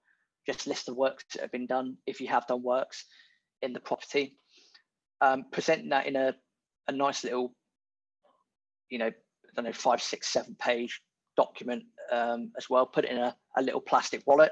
[0.45, 3.05] Just list the works that have been done if you have done works
[3.61, 4.37] in the property.
[5.21, 6.35] Um, present that in a,
[6.87, 7.53] a nice little,
[8.89, 11.01] you know, I don't know, five, six, seven page
[11.37, 12.85] document um, as well.
[12.85, 14.51] Put it in a, a little plastic wallet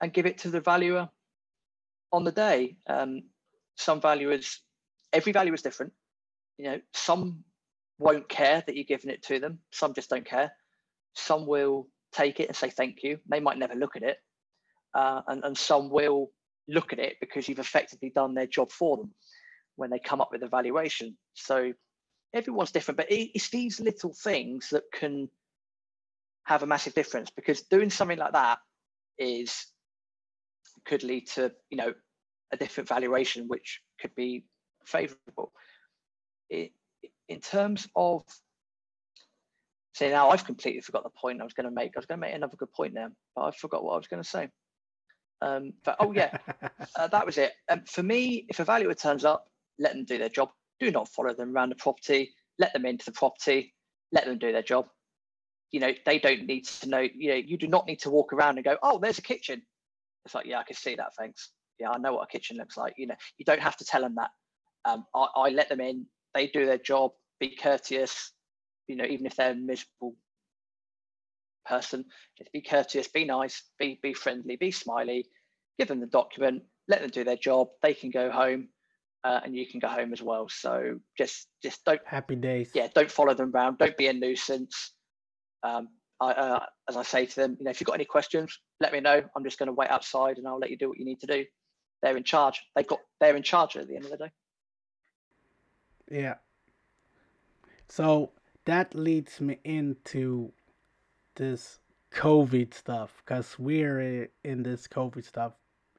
[0.00, 1.08] and give it to the valuer
[2.12, 2.76] on the day.
[2.88, 3.22] Um,
[3.76, 4.60] some valuers,
[5.12, 5.92] every valuer is different.
[6.58, 7.44] You know, some
[7.98, 9.60] won't care that you're giving it to them.
[9.72, 10.52] Some just don't care.
[11.14, 13.18] Some will take it and say thank you.
[13.28, 14.16] They might never look at it.
[14.94, 16.30] Uh, and, and some will
[16.68, 19.14] look at it because you've effectively done their job for them
[19.76, 21.16] when they come up with a valuation.
[21.34, 21.72] So
[22.34, 25.28] everyone's different, but it's these little things that can
[26.44, 28.58] have a massive difference because doing something like that
[29.18, 29.66] is
[30.84, 31.92] could lead to you know
[32.52, 34.44] a different valuation which could be
[34.84, 35.52] favorable.
[36.48, 36.72] It,
[37.28, 38.22] in terms of
[39.94, 41.92] say now i've completely forgot the point i was going to make.
[41.96, 44.08] I was going to make another good point there but i forgot what i was
[44.08, 44.48] going to say.
[45.42, 46.36] Um but oh yeah
[46.96, 47.52] uh, that was it.
[47.70, 49.46] Um, for me if a valuer turns up
[49.80, 50.50] let them do their job.
[50.78, 52.34] Do not follow them around the property.
[52.58, 53.74] Let them into the property.
[54.12, 54.86] Let them do their job.
[55.72, 58.32] You know they don't need to know you know you do not need to walk
[58.32, 59.62] around and go oh there's a kitchen
[60.24, 61.50] it's like yeah i can see that thanks.
[61.78, 64.02] Yeah i know what a kitchen looks like you know you don't have to tell
[64.02, 64.30] them that.
[64.84, 66.06] Um, I, I let them in.
[66.34, 67.12] They do their job.
[67.38, 68.32] Be courteous
[68.86, 70.14] you know even if they're a miserable
[71.66, 72.04] person.
[72.38, 75.26] Just be courteous be nice be be friendly be smiley.
[75.78, 76.62] Give them the document.
[76.88, 77.68] Let them do their job.
[77.82, 78.68] They can go home
[79.24, 80.48] uh, and you can go home as well.
[80.48, 82.70] So just just don't Happy days.
[82.74, 83.78] yeah don't follow them around.
[83.78, 84.92] Don't be a nuisance.
[85.62, 85.88] Um,
[86.20, 88.92] I, uh, as I say to them, you know, if you've got any questions, let
[88.92, 89.22] me know.
[89.34, 91.26] I'm just going to wait outside and I'll let you do what you need to
[91.26, 91.44] do.
[92.02, 92.60] They're in charge.
[92.76, 94.30] They've got, they're in charge at the end of the day.
[96.10, 96.34] Yeah.
[97.88, 98.32] So
[98.66, 100.52] that leads me into
[101.36, 101.78] this
[102.12, 105.52] COVID stuff because we're in this COVID stuff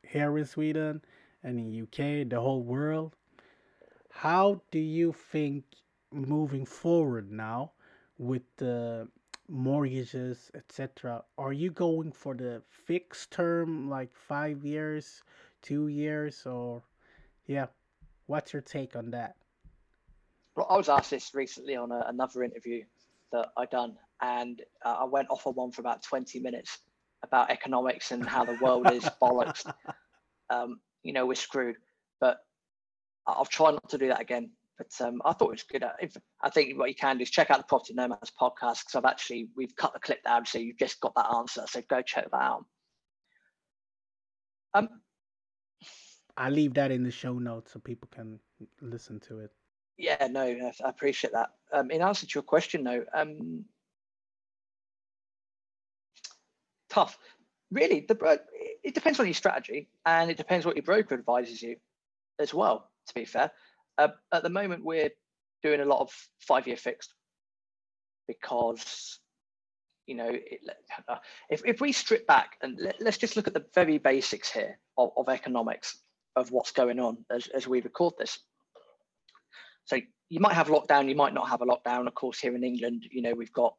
[0.08, 1.02] here in Sweden
[1.44, 3.16] and in UK, the whole world.
[4.12, 5.64] How do you think
[6.12, 7.72] moving forward now
[8.18, 9.08] with the
[9.52, 11.24] mortgages, etc.?
[11.38, 15.24] Are you going for the fixed term, like five years,
[15.62, 16.82] two years, or
[17.46, 17.68] yeah?
[18.28, 19.36] What's your take on that?
[20.56, 22.84] Well, I was asked this recently on a, another interview
[23.32, 26.80] that I done, and uh, I went off on one for about 20 minutes
[27.24, 29.72] about economics and how the world is bollocks.
[30.50, 31.76] Um, you know, we're screwed.
[32.20, 32.38] But
[33.28, 34.52] I'll try not to do that again.
[34.82, 35.84] But um, I thought it was good.
[36.02, 38.96] If, I think what you can do is check out the Property Nomads podcast because
[38.96, 41.64] I've actually we've cut the clip down, so you've just got that answer.
[41.68, 42.66] So go check that out.
[44.74, 44.90] Um,
[46.36, 48.40] I leave that in the show notes so people can
[48.82, 49.52] listen to it.
[49.98, 51.52] Yeah, no, I I appreciate that.
[51.72, 53.66] Um, in answer to your question, though, um,
[56.90, 57.20] tough.
[57.72, 58.42] Really, the
[58.84, 61.76] it depends on your strategy, and it depends what your broker advises you,
[62.40, 62.90] as well.
[63.08, 63.52] To be fair,
[63.98, 65.10] uh, at the moment we're
[65.64, 67.14] doing a lot of five year fixed
[68.28, 69.20] because
[70.08, 70.60] you know it,
[71.08, 71.18] uh,
[71.50, 74.80] if, if we strip back and let, us just look at the very basics here
[74.98, 75.98] of, of economics
[76.36, 78.40] of what's going on as, as we record this.
[79.86, 79.98] So
[80.30, 82.08] you might have lockdown you might not have a lockdown.
[82.08, 83.76] Of course here in england you know we've got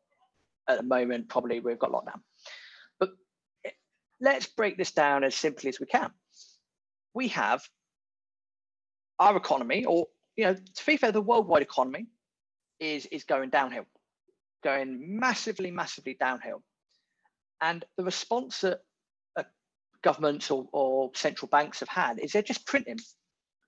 [0.68, 2.20] at the moment probably we've got lockdown.
[3.00, 3.10] But
[4.20, 6.10] let's break this down as simply as we can.
[7.14, 7.62] We have
[9.22, 10.06] our economy or
[10.36, 12.06] you know to be fair the worldwide economy
[12.80, 13.86] is is going downhill
[14.62, 16.62] going massively, massively downhill.
[17.60, 18.80] And the response that
[19.36, 19.44] uh,
[20.02, 22.98] governments or, or central banks have had is they're just printing.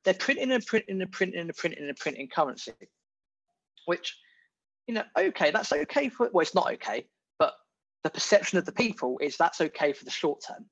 [0.05, 2.73] They're printing and printing and printing and printing and printing currency,
[3.87, 4.17] which,
[4.87, 7.07] you know, okay, that's okay for, well, it's not okay,
[7.39, 7.55] but
[8.03, 10.67] the perception of the people is that's okay for the short term.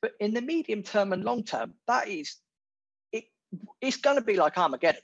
[0.00, 2.36] But in the medium term and long term, that is,
[3.80, 5.02] it's going to be like Armageddon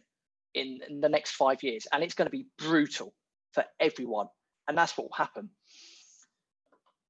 [0.54, 3.12] in, in the next five years, and it's going to be brutal
[3.52, 4.28] for everyone
[4.70, 5.50] and that's what will happen.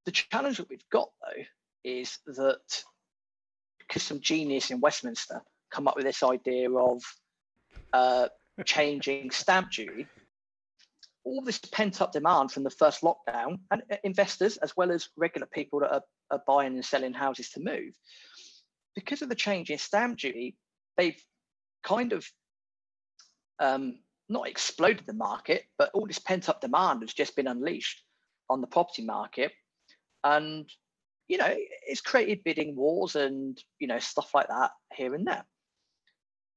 [0.06, 1.42] The challenge that we've got though
[1.84, 2.82] is that
[3.78, 7.02] because some genius in Westminster come up with this idea of
[7.92, 8.28] uh,
[8.64, 10.06] changing stamp duty,
[11.22, 15.10] all this pent up demand from the first lockdown and uh, investors as well as
[15.18, 17.92] regular people that are, are buying and selling houses to move,
[18.94, 20.56] because of the change in stamp duty,
[20.96, 21.22] they've
[21.82, 22.26] kind of
[23.58, 28.02] um, not exploded the market, but all this pent up demand has just been unleashed
[28.48, 29.52] on the property market.
[30.24, 30.68] And,
[31.28, 31.54] you know,
[31.86, 35.44] it's created bidding wars and, you know, stuff like that here and there.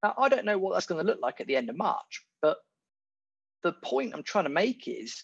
[0.03, 2.25] Now, I don't know what that's going to look like at the end of March,
[2.41, 2.57] but
[3.63, 5.23] the point I'm trying to make is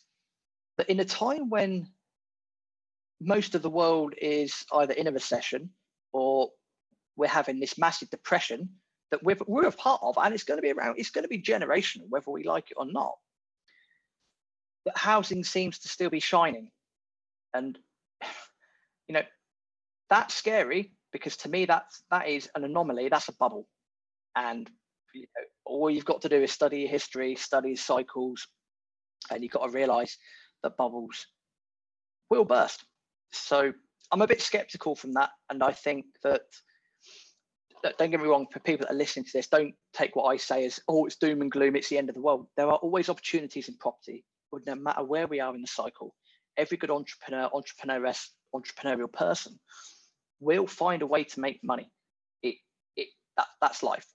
[0.77, 1.87] that in a time when
[3.19, 5.69] most of the world is either in a recession
[6.13, 6.49] or
[7.17, 8.69] we're having this massive depression
[9.11, 11.29] that we're, we're a part of, and it's going to be around, it's going to
[11.29, 13.15] be generational, whether we like it or not.
[14.85, 16.69] But housing seems to still be shining.
[17.53, 17.77] And,
[19.07, 19.23] you know,
[20.09, 23.67] that's scary because to me, that's, that is an anomaly, that's a bubble.
[24.35, 24.69] And
[25.13, 28.47] you know, all you've got to do is study history, study cycles,
[29.31, 30.17] and you've got to realize
[30.63, 31.25] that bubbles
[32.29, 32.83] will burst.
[33.31, 33.73] So
[34.11, 35.31] I'm a bit skeptical from that.
[35.49, 36.41] And I think that
[37.83, 40.37] don't get me wrong, for people that are listening to this, don't take what I
[40.37, 42.47] say as, oh, it's doom and gloom, it's the end of the world.
[42.57, 46.13] There are always opportunities in property, but no matter where we are in the cycle,
[46.57, 49.59] every good entrepreneur, entrepreneuress, entrepreneurial person
[50.39, 51.91] will find a way to make money.
[52.43, 52.55] It,
[52.95, 54.05] it, that, that's life.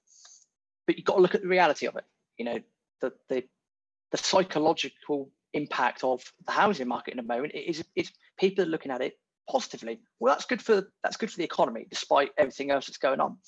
[0.87, 2.05] But you've got to look at the reality of it.
[2.37, 2.61] You know,
[3.01, 3.45] the, the,
[4.11, 8.91] the psychological impact of the housing market in a moment is, is people are looking
[8.91, 9.15] at it
[9.51, 10.01] positively.
[10.21, 13.39] Well, that's good for that's good for the economy, despite everything else that's going on.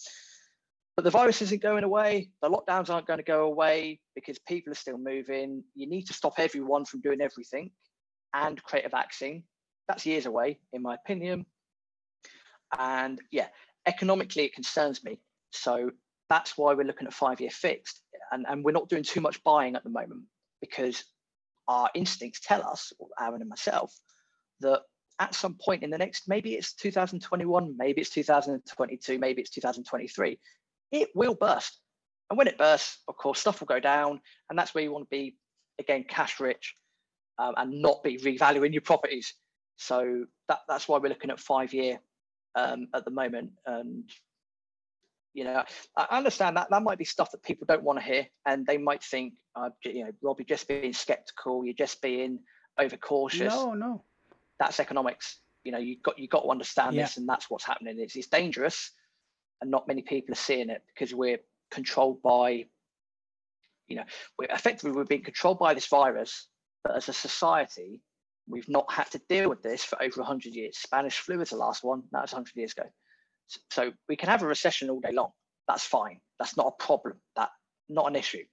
[0.96, 2.30] But the virus isn't going away.
[2.40, 5.62] The lockdowns aren't going to go away because people are still moving.
[5.74, 7.70] You need to stop everyone from doing everything
[8.32, 9.44] and create a vaccine.
[9.88, 11.44] That's years away, in my opinion.
[12.78, 13.48] And yeah,
[13.86, 15.20] economically, it concerns me.
[15.50, 15.90] So
[16.30, 18.00] that's why we're looking at five year fixed.
[18.32, 20.22] And, and we're not doing too much buying at the moment
[20.60, 21.04] because
[21.68, 23.94] our instincts tell us, Aaron and myself,
[24.60, 24.82] that
[25.18, 30.38] at some point in the next, maybe it's 2021, maybe it's 2022, maybe it's 2023,
[30.92, 31.80] it will burst.
[32.28, 34.20] And when it bursts, of course, stuff will go down.
[34.50, 35.36] And that's where you want to be,
[35.78, 36.74] again, cash rich
[37.38, 39.34] um, and not be revaluing your properties.
[39.76, 42.00] So that, that's why we're looking at five year
[42.54, 43.52] um, at the moment.
[43.64, 44.10] And,
[45.34, 45.62] you know,
[45.96, 48.26] I understand that that might be stuff that people don't want to hear.
[48.44, 52.40] And they might think, uh, you know, Rob, you're just being skeptical, you're just being
[52.78, 53.54] overcautious.
[53.54, 54.04] No, no
[54.58, 55.40] that's economics.
[55.64, 57.02] You know, you got you got to understand yeah.
[57.02, 57.96] this, and that's what's happening.
[57.98, 58.92] It's it's dangerous,
[59.60, 61.38] and not many people are seeing it because we're
[61.70, 62.66] controlled by,
[63.88, 64.04] you know,
[64.38, 66.48] we're effectively we're being controlled by this virus.
[66.84, 68.00] But as a society,
[68.48, 70.78] we've not had to deal with this for over 100 years.
[70.78, 72.02] Spanish flu is the last one.
[72.12, 72.88] That was 100 years ago.
[73.48, 75.30] So, so we can have a recession all day long.
[75.66, 76.20] That's fine.
[76.38, 77.16] That's not a problem.
[77.34, 77.50] That
[77.88, 78.44] not an issue.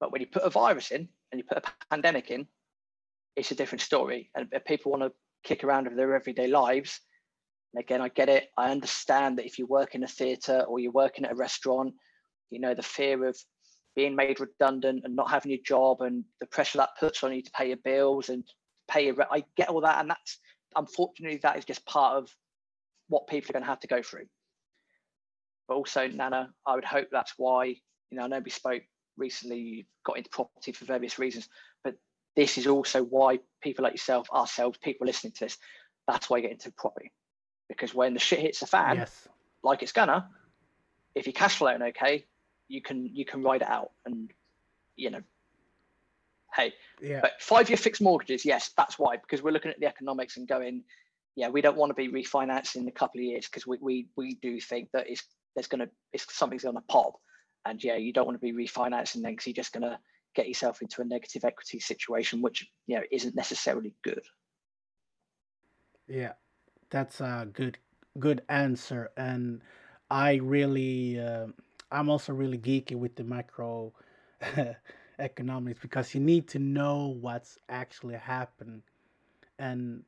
[0.00, 2.46] But when you put a virus in and you put a pandemic in,
[3.36, 4.30] it's a different story.
[4.34, 5.12] And if people want to
[5.44, 7.00] kick around with their everyday lives,
[7.74, 8.48] and again, I get it.
[8.56, 11.94] I understand that if you work in a theatre or you're working at a restaurant,
[12.50, 13.36] you know, the fear of
[13.94, 17.42] being made redundant and not having your job and the pressure that puts on you
[17.42, 18.44] to pay your bills and
[18.88, 19.30] pay your rent.
[19.32, 20.00] I get all that.
[20.00, 20.38] And that's
[20.76, 22.34] unfortunately, that is just part of
[23.08, 24.26] what people are going to have to go through.
[25.68, 28.82] But also, Nana, I would hope that's why, you know, I know we spoke
[29.16, 31.48] recently, you got into property for various reasons,
[32.36, 35.58] this is also why people like yourself, ourselves, people listening to this,
[36.06, 37.10] that's why you get into property.
[37.68, 39.28] Because when the shit hits the fan, yes.
[39.62, 40.28] like it's gonna,
[41.14, 42.26] if you're cash flowing okay,
[42.68, 43.90] you can you can ride it out.
[44.04, 44.30] And
[44.94, 45.22] you know,
[46.54, 47.20] hey, Yeah.
[47.22, 50.46] but five year fixed mortgages, yes, that's why, because we're looking at the economics and
[50.46, 50.84] going,
[51.34, 54.08] yeah, we don't want to be refinancing in a couple of years because we, we
[54.16, 55.24] we do think that it's
[55.54, 57.14] there's gonna it's something's gonna pop.
[57.64, 59.98] And yeah, you don't want to be refinancing then because you're just gonna
[60.36, 64.22] get yourself into a negative equity situation, which you know isn't necessarily good.
[66.06, 66.34] Yeah,
[66.90, 67.78] that's a good
[68.18, 69.62] good answer, and
[70.10, 71.46] I really uh,
[71.90, 73.92] I'm also really geeky with the macro
[75.18, 78.82] economics because you need to know what's actually happening,
[79.58, 80.04] and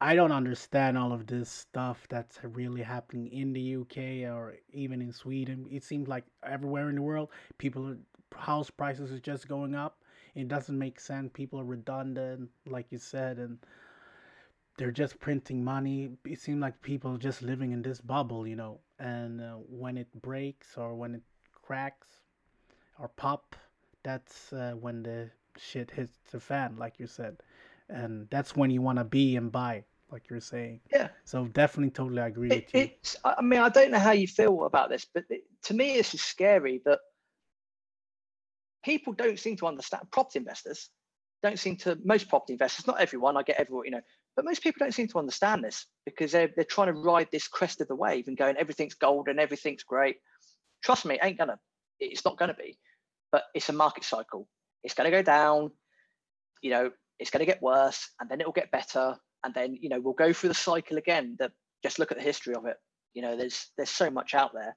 [0.00, 5.02] I don't understand all of this stuff that's really happening in the UK or even
[5.02, 5.66] in Sweden.
[5.70, 7.96] It seems like everywhere in the world, people
[8.36, 10.02] house prices is just going up.
[10.34, 11.30] It doesn't make sense.
[11.32, 13.58] People are redundant, like you said, and
[14.76, 16.10] they're just printing money.
[16.24, 18.80] It seems like people are just living in this bubble, you know.
[18.98, 21.22] And uh, when it breaks or when it
[21.52, 22.08] cracks
[22.98, 23.56] or pop,
[24.02, 27.38] that's uh, when the shit hits the fan, like you said.
[27.88, 30.80] And that's when you want to be and buy, like you're saying.
[30.92, 31.08] Yeah.
[31.24, 32.90] So definitely, totally agree It, with you.
[33.00, 35.96] it's I mean I don't know how you feel about this, but it, to me
[35.96, 37.00] this is scary that
[38.84, 40.90] people don't seem to understand property investors
[41.42, 44.00] don't seem to most property investors not everyone i get everyone you know
[44.38, 47.48] but most people don't seem to understand this because they're, they're trying to ride this
[47.48, 50.18] crest of the wave and going everything's gold and everything's great.
[50.84, 51.58] Trust me ain't gonna
[51.98, 52.78] it's not gonna be
[53.32, 54.46] but it's a market cycle.
[54.84, 55.72] It's gonna go down
[56.62, 59.98] you know it's gonna get worse and then it'll get better and then you know
[59.98, 61.50] we'll go through the cycle again that
[61.82, 62.76] just look at the history of it.
[63.14, 64.76] You know there's there's so much out there.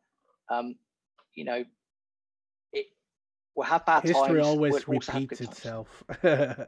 [0.49, 0.73] Um
[1.35, 1.63] you know
[3.55, 6.03] we'll have bad History times always we'll repeats itself.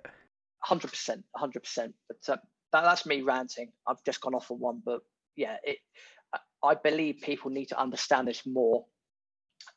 [0.59, 1.93] hundred percent, hundred percent.
[2.07, 2.37] But uh,
[2.71, 3.71] that, that's me ranting.
[3.87, 5.01] I've just gone off on one, but
[5.35, 5.77] yeah, it.
[6.33, 8.85] I- I believe people need to understand this more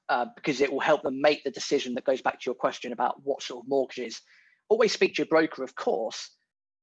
[0.08, 2.92] uh, because it will help them make the decision that goes back to your question
[2.92, 4.20] about what sort of mortgages.
[4.68, 6.30] Always speak to your broker, of course,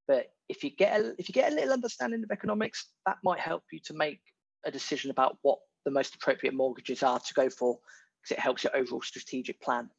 [0.08, 3.40] but if you get a, if you get a little understanding of economics, that might
[3.40, 4.20] help you to make
[4.66, 7.78] a decision about what the most appropriate mortgages are to go for
[8.22, 9.90] because it helps your overall strategic plan.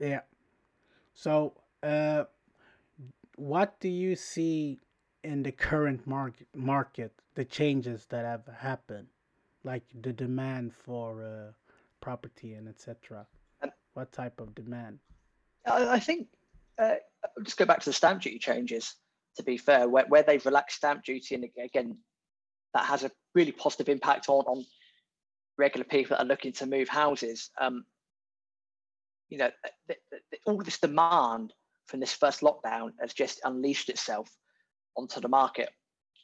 [0.00, 0.20] Yeah.
[1.14, 2.24] So, uh,
[3.36, 4.80] what do you see
[5.22, 6.46] in the current market?
[6.54, 9.08] Market, the changes that have happened,
[9.64, 11.52] like the demand for uh,
[12.00, 13.26] property and etc.
[13.94, 14.98] What type of demand?
[15.66, 16.26] I, I think
[16.78, 18.96] uh, I'll just go back to the stamp duty changes.
[19.36, 21.98] To be fair, where, where they've relaxed stamp duty, and again,
[22.72, 24.64] that has a really positive impact on on
[25.58, 27.50] regular people that are looking to move houses.
[27.60, 27.84] Um,
[29.28, 31.52] you know, uh, th- th- th- all this demand
[31.86, 34.28] from this first lockdown has just unleashed itself
[34.96, 35.70] onto the market,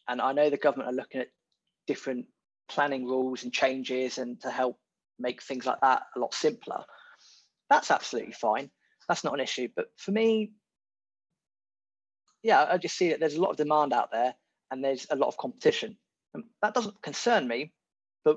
[0.08, 1.28] and I know the government are looking at
[1.86, 2.26] different
[2.68, 4.78] planning rules and changes and to help
[5.18, 6.84] make things like that a lot simpler.
[7.68, 8.70] That's absolutely fine
[9.10, 9.68] that's not an issue.
[9.74, 10.52] But for me,
[12.44, 14.34] yeah, I just see that there's a lot of demand out there
[14.70, 15.96] and there's a lot of competition.
[16.32, 17.72] And that doesn't concern me,
[18.24, 18.36] but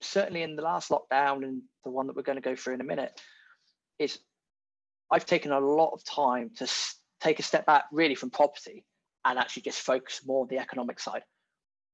[0.00, 2.80] certainly in the last lockdown and the one that we're going to go through in
[2.80, 3.20] a minute,
[4.02, 4.18] is
[5.10, 6.70] I've taken a lot of time to
[7.20, 8.84] take a step back really from property
[9.24, 11.22] and actually just focus more on the economic side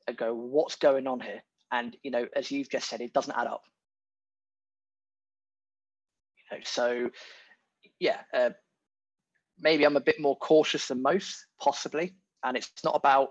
[0.06, 1.42] and go, what's going on here?
[1.70, 3.62] And you know, as you've just said, it doesn't add up.
[6.50, 7.11] You know, so
[8.00, 8.50] yeah, uh,
[9.61, 12.14] maybe I'm a bit more cautious than most, possibly.
[12.44, 13.30] And it's not about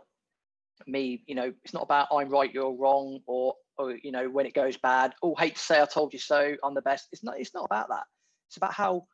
[0.86, 4.46] me, you know, it's not about I'm right, you're wrong, or or you know, when
[4.46, 7.08] it goes bad, oh, hate to say I told you so, I'm the best.
[7.12, 7.40] It's not.
[7.40, 8.04] It's not about that.
[8.48, 9.08] It's about how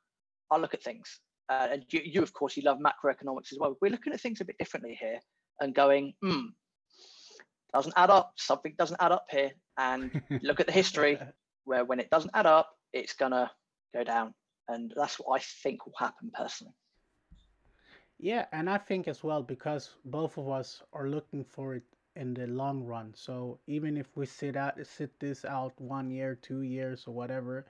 [0.52, 1.20] I look at things.
[1.50, 3.78] Uh, and you, you, of course, you love macroeconomics as well.
[3.82, 5.20] We're looking at things a bit differently here
[5.60, 6.48] and going, hmm,
[7.74, 8.34] doesn't add up.
[8.38, 9.52] Something doesn't add up here.
[9.78, 11.20] And look at the history
[11.66, 13.52] where when it doesn't add up, it's gonna
[13.94, 14.34] go down
[14.68, 16.74] and that's what I think will happen personally.
[18.20, 21.84] Yeah, and I think as well because both of us are looking for it
[22.16, 23.14] in the long run.
[23.16, 27.66] So even if we sit out sit this out one year, two years, or whatever,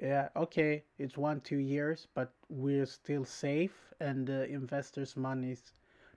[0.00, 5.72] yeah, okay, it's one two years, but we're still safe, and the investors' monies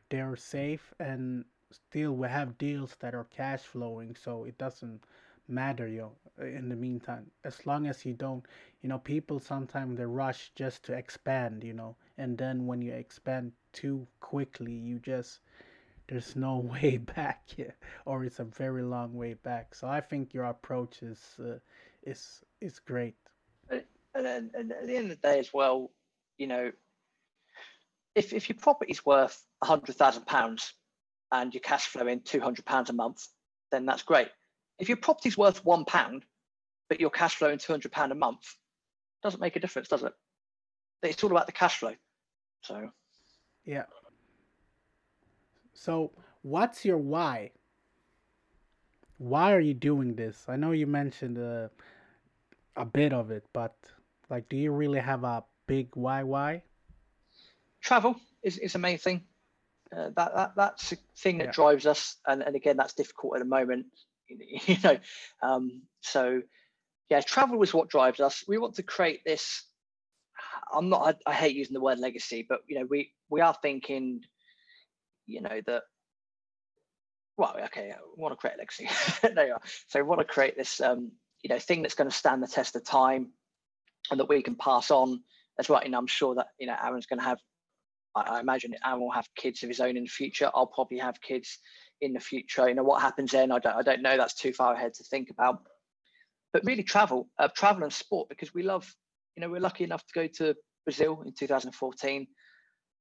[0.09, 5.03] they're safe, and still we have deals that are cash flowing, so it doesn't
[5.47, 8.45] matter, you in the meantime, as long as you don't,
[8.81, 12.93] you know, people sometimes they rush just to expand, you know, and then when you
[12.93, 15.39] expand too quickly, you just
[16.07, 17.71] there's no way back, yeah,
[18.05, 19.75] or it's a very long way back.
[19.75, 21.59] So I think your approach is uh,
[22.03, 23.15] is is great.
[24.15, 25.91] And, and, at the end of the day, as well,
[26.37, 26.71] you know,
[28.15, 30.73] if if your property's worth a hundred thousand pounds
[31.31, 33.27] and your cash flow in two hundred pounds a month,
[33.71, 34.29] then that's great.
[34.79, 36.23] If your property's worth one pound,
[36.89, 38.55] but your cash flow in two hundred pound a month,
[39.21, 40.13] doesn't make a difference, does it?
[41.03, 41.95] It's all about the cash flow.
[42.61, 42.89] So
[43.65, 43.83] yeah.
[45.73, 46.11] So
[46.41, 47.51] what's your why?
[49.17, 50.45] Why are you doing this?
[50.47, 51.67] I know you mentioned uh,
[52.75, 53.75] a bit of it, but
[54.29, 56.23] like, do you really have a big why?
[56.23, 56.63] Why?
[57.81, 59.23] Travel is, is the main thing.
[59.95, 61.51] Uh, that, that that's the thing that yeah.
[61.51, 63.87] drives us, and, and again, that's difficult at the moment.
[64.27, 64.97] You know,
[65.43, 66.41] um, so
[67.09, 68.43] yeah, travel is what drives us.
[68.47, 69.63] We want to create this.
[70.73, 71.19] I'm not.
[71.27, 74.21] I, I hate using the word legacy, but you know, we we are thinking,
[75.27, 75.83] you know, that
[77.37, 78.89] well, okay, we want to create a legacy.
[79.35, 79.61] there you are.
[79.87, 81.11] So we want to create this, um,
[81.41, 83.29] you know, thing that's going to stand the test of time,
[84.11, 85.21] and that we can pass on
[85.59, 85.81] as well.
[85.83, 87.39] And I'm sure that you know Aaron's going to have
[88.15, 90.49] I, imagine Aaron will have kids of his own in the future.
[90.55, 91.59] I'll probably have kids
[92.01, 92.67] in the future.
[92.67, 93.51] You know what happens then?
[93.51, 93.75] I don't.
[93.75, 94.17] I don't know.
[94.17, 95.59] That's too far ahead to think about.
[96.53, 98.91] But really, travel, uh, travel and sport because we love.
[99.35, 102.27] You know, we're lucky enough to go to Brazil in 2014.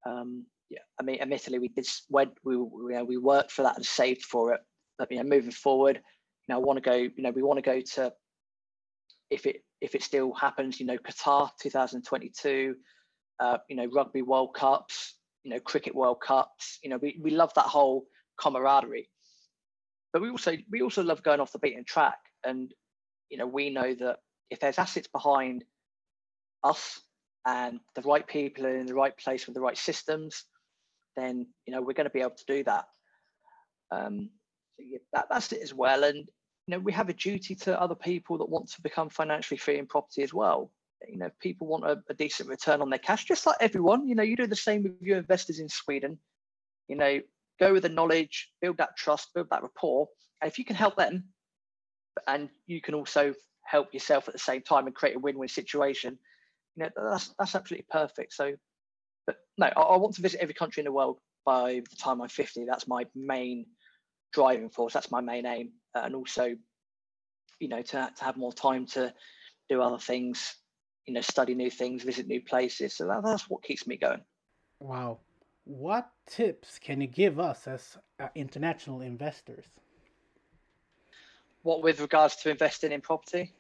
[0.05, 3.87] Um, yeah, I mean, admittedly, we did went we we, we worked for that and
[3.87, 4.61] saved for it.
[4.99, 6.97] But you know, moving forward, you know, I want to go.
[6.97, 8.13] You know, we want to go to
[9.31, 10.81] if it if it still happens.
[10.81, 12.75] You know, Qatar 2022
[13.41, 16.79] uh, you know, rugby World Cups, you know, cricket World Cups.
[16.83, 18.07] You know, we, we love that whole
[18.41, 19.09] camaraderie.
[20.13, 22.19] But we also we also love going off the beaten track.
[22.45, 22.73] And,
[23.31, 24.19] you know, we know that
[24.51, 25.65] if there's assets behind
[26.63, 27.01] us
[27.47, 30.45] and the right people are in the right place with the right systems,
[31.17, 32.87] then you know we're going to be able to do that.
[33.91, 34.31] Um,
[34.77, 36.05] so yeah, that that's it as well.
[36.05, 36.29] And
[36.67, 39.79] you know, we have a duty to other people that want to become financially free
[39.79, 40.71] in property as well.
[41.07, 44.09] You know people want a, a, decent return on their cash just like everyone.
[44.09, 46.19] You know you do the same with your investors in sweden.
[46.89, 47.21] You know
[47.61, 50.09] go with the knowledge build that trust build that rapport.
[50.41, 51.25] And if you can help them
[52.27, 53.35] and you can also
[53.65, 56.19] help yourself at the same time and create a win-win situation
[56.77, 58.33] you know that's that's absolutely perfect.
[58.33, 58.55] So
[59.27, 62.23] but no I, I want to visit every country in the world by the time
[62.23, 63.67] i'm 50 that's my main
[64.33, 64.95] driving force.
[64.95, 66.55] That's my main aim and also
[67.61, 69.13] you know to, to have more time to
[69.69, 70.57] do other things
[71.07, 72.97] you know, study new things, visit new places.
[72.97, 74.21] So that, that's what keeps me going.
[74.81, 75.19] Wow.
[75.65, 79.65] What tips can you give us as uh, international investors?
[81.63, 83.53] What with regards to investing in property?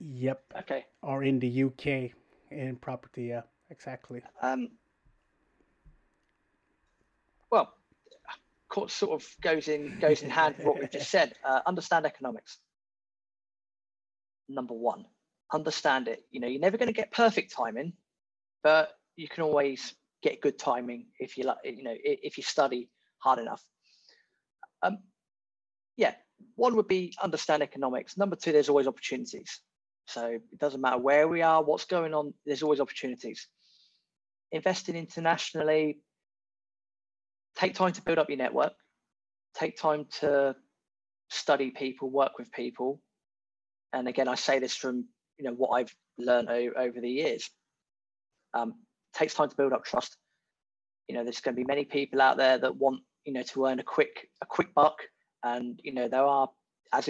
[0.00, 0.54] Yep.
[0.60, 0.84] Okay.
[1.02, 2.12] Or in the UK
[2.50, 4.22] in property, yeah, exactly.
[4.42, 4.68] Um,
[7.50, 7.74] well,
[8.88, 11.34] sort of goes in goes in hand with what we've just said.
[11.44, 12.58] Uh, understand economics.
[14.48, 15.04] Number one
[15.52, 16.24] understand it.
[16.30, 17.92] You know, you're never going to get perfect timing,
[18.62, 21.58] but you can always get good timing if you like.
[21.64, 23.62] You know, if you study hard enough.
[24.82, 24.98] Um,
[25.96, 26.14] yeah,
[26.54, 28.16] one would be understand economics.
[28.16, 29.60] Number two, there's always opportunities.
[30.06, 32.32] So it doesn't matter where we are, what's going on.
[32.46, 33.46] There's always opportunities.
[34.52, 36.00] Investing internationally.
[37.58, 38.72] Take time to build up your network.
[39.54, 40.54] Take time to
[41.28, 43.00] study people, work with people.
[43.92, 45.06] And again, I say this from
[45.38, 47.50] you know what I've learned o- over the years.
[48.54, 48.74] Um,
[49.14, 50.16] takes time to build up trust.
[51.08, 53.66] You know, there's going to be many people out there that want you know to
[53.66, 54.98] earn a quick a quick buck,
[55.42, 56.48] and you know there are
[56.92, 57.08] as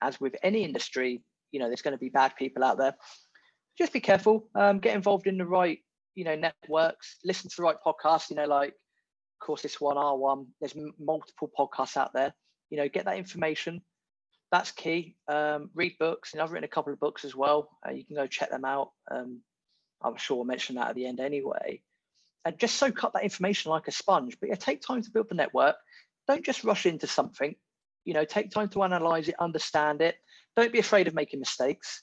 [0.00, 2.94] as with any industry, you know there's going to be bad people out there.
[3.76, 4.48] Just be careful.
[4.54, 5.80] Um, get involved in the right
[6.14, 7.18] you know networks.
[7.24, 8.30] Listen to the right podcasts.
[8.30, 8.74] You know, like
[9.42, 10.46] course this one, R one.
[10.60, 12.34] There's m- multiple podcasts out there.
[12.70, 13.82] You know, get that information
[14.52, 15.16] that's key.
[15.28, 17.70] Um, read books, and I've written a couple of books as well.
[17.84, 18.90] Uh, you can go check them out.
[19.10, 19.40] Um,
[20.02, 21.82] I'm sure I'll mention that at the end anyway.
[22.44, 24.36] And just soak up that information like a sponge.
[24.38, 25.76] But yeah, take time to build the network.
[26.28, 27.54] Don't just rush into something.
[28.04, 30.16] You know, take time to analyze it, understand it.
[30.54, 32.02] Don't be afraid of making mistakes.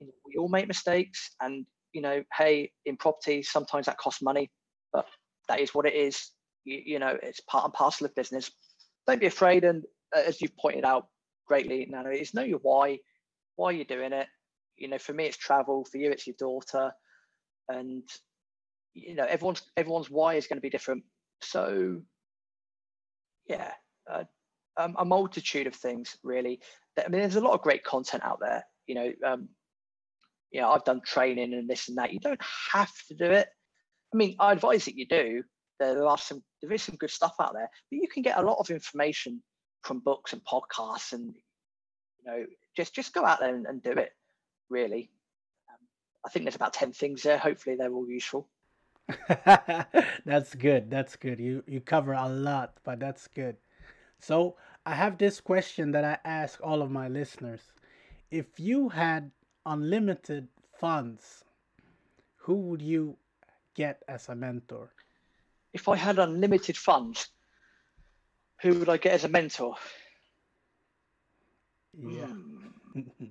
[0.00, 4.50] We all make mistakes, and you know, hey, in property, sometimes that costs money,
[4.92, 5.04] but
[5.48, 6.30] that is what it is.
[6.64, 8.50] You, you know, it's part and parcel of business.
[9.06, 9.84] Don't be afraid, and
[10.16, 11.08] uh, as you've pointed out,
[11.46, 12.98] greatly, Nana, is know your why,
[13.56, 14.28] why you're doing it.
[14.76, 15.84] You know, for me, it's travel.
[15.84, 16.92] For you, it's your daughter,
[17.68, 18.04] and
[18.94, 21.04] you know, everyone's everyone's why is going to be different.
[21.42, 22.00] So,
[23.48, 23.72] yeah,
[24.10, 24.24] uh,
[24.76, 26.60] um, a multitude of things really.
[26.98, 28.64] I mean, there's a lot of great content out there.
[28.86, 29.48] You know, um,
[30.50, 32.12] you know, I've done training and this and that.
[32.12, 32.40] You don't
[32.72, 33.48] have to do it.
[34.12, 35.42] I mean, I advise that you do.
[35.78, 38.42] There are some there is some good stuff out there, but you can get a
[38.42, 39.42] lot of information
[39.82, 42.46] from books and podcasts and you know
[42.76, 44.10] just just go out there and, and do it
[44.70, 45.10] really.
[45.68, 45.78] Um,
[46.24, 47.38] i think there's about 10 things there.
[47.38, 48.48] Hopefully they're all useful.
[50.24, 50.90] That's good.
[50.90, 51.40] That's good.
[51.40, 53.56] You you cover a lot but that's good.
[54.18, 54.56] So
[54.86, 57.72] i have this question that i ask all of my listeners.
[58.30, 59.30] If you had
[59.66, 60.48] unlimited
[60.78, 61.44] funds,
[62.36, 63.16] who would you
[63.74, 64.90] get as a mentor?
[65.72, 67.28] If I had unlimited funds,
[68.60, 69.76] who would I get as a mentor?
[71.98, 72.26] Yeah.
[72.26, 73.00] Hmm.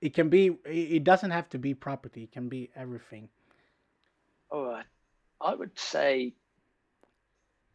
[0.00, 0.56] it can be.
[0.64, 2.24] It doesn't have to be property.
[2.24, 3.28] It can be everything.
[4.50, 4.84] All right.
[5.40, 6.34] I would say.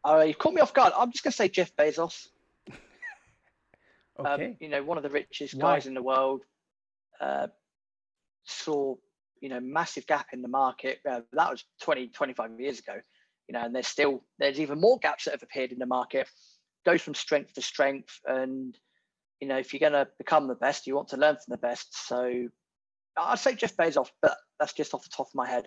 [0.04, 0.92] all right, you caught me off guard.
[0.96, 2.28] I'm just going to say Jeff Bezos.
[4.20, 4.46] Okay.
[4.46, 5.76] Um, you know, one of the richest Why?
[5.76, 6.42] guys in the world.
[7.20, 7.46] Uh,
[8.42, 8.96] saw,
[9.40, 10.98] you know, massive gap in the market.
[11.08, 12.94] Uh, that was 20, 25 years ago.
[13.48, 16.28] You know, and there's still there's even more gaps that have appeared in the market.
[16.84, 18.76] Goes from strength to strength, and
[19.40, 21.58] you know, if you're going to become the best, you want to learn from the
[21.58, 22.06] best.
[22.06, 22.48] So
[23.18, 25.66] I'd say Jeff Bezos, but that's just off the top of my head.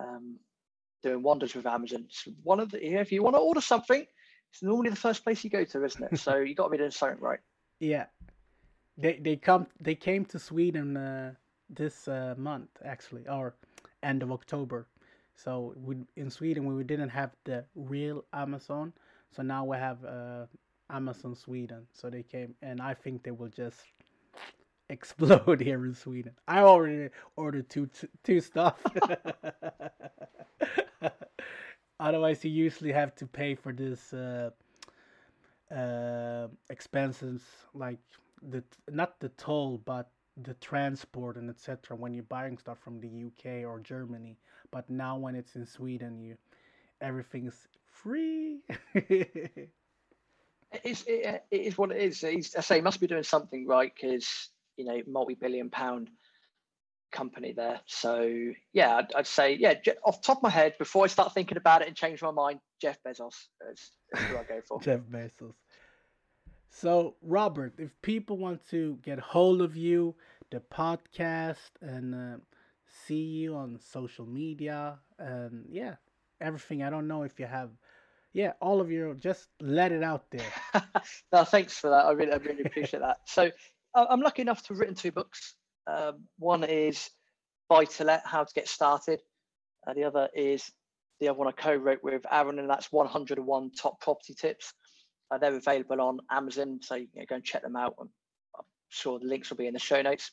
[0.00, 0.38] Um,
[1.02, 2.04] doing wonders with Amazon.
[2.06, 4.04] It's one of the if you want to order something,
[4.52, 6.18] it's normally the first place you go to, isn't it?
[6.18, 7.40] so you got to be doing something right.
[7.80, 8.06] Yeah,
[8.96, 11.34] they they come they came to Sweden uh,
[11.70, 13.54] this uh, month actually, or
[14.02, 14.86] end of October.
[15.34, 18.92] So we in Sweden we didn't have the real Amazon,
[19.34, 20.46] so now we have uh,
[20.90, 21.86] Amazon Sweden.
[21.92, 23.80] So they came, and I think they will just
[24.90, 26.32] explode here in Sweden.
[26.48, 27.90] I already ordered two
[28.24, 28.82] two stuff.
[32.00, 34.50] Otherwise, you usually have to pay for this uh,
[35.74, 37.42] uh, expenses
[37.74, 37.98] like
[38.42, 40.10] the not the toll, but
[40.42, 41.96] the transport and etc.
[41.96, 44.36] When you're buying stuff from the UK or Germany,
[44.70, 46.36] but now when it's in Sweden, you
[47.00, 48.60] everything is free.
[48.94, 52.20] it's it, it is what it is.
[52.20, 56.10] He's, I say, he must be doing something right because you know multi-billion pound
[57.12, 57.80] company there.
[57.86, 59.74] So yeah, I'd, I'd, say yeah.
[60.04, 62.60] Off top of my head, before I start thinking about it and change my mind,
[62.80, 63.34] Jeff Bezos
[63.72, 64.80] is, is who I go for.
[64.82, 65.54] Jeff Bezos.
[66.80, 70.14] So Robert, if people want to get hold of you,
[70.50, 72.36] the podcast, and uh,
[73.06, 75.94] see you on social media, and yeah,
[76.38, 76.82] everything.
[76.82, 77.70] I don't know if you have.
[78.34, 80.52] Yeah, all of you, just let it out there.
[81.32, 82.04] no, thanks for that.
[82.04, 83.20] I really, I really appreciate that.
[83.24, 83.50] So,
[83.94, 85.54] I'm lucky enough to have written two books.
[85.86, 87.08] Um, one is
[87.70, 89.22] Buy to Let, How to Get Started.
[89.86, 90.70] Uh, the other is
[91.20, 94.74] the other one I co-wrote with Aaron, and that's 101 Top Property Tips.
[95.30, 97.94] Uh, they're available on Amazon, so you can go and check them out.
[97.98, 98.08] I'm
[98.88, 100.30] sure the links will be in the show notes.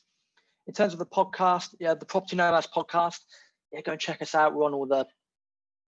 [0.66, 3.18] In terms of the podcast, yeah, the Property Nomads podcast,
[3.72, 4.54] yeah, go and check us out.
[4.54, 5.06] We're on all the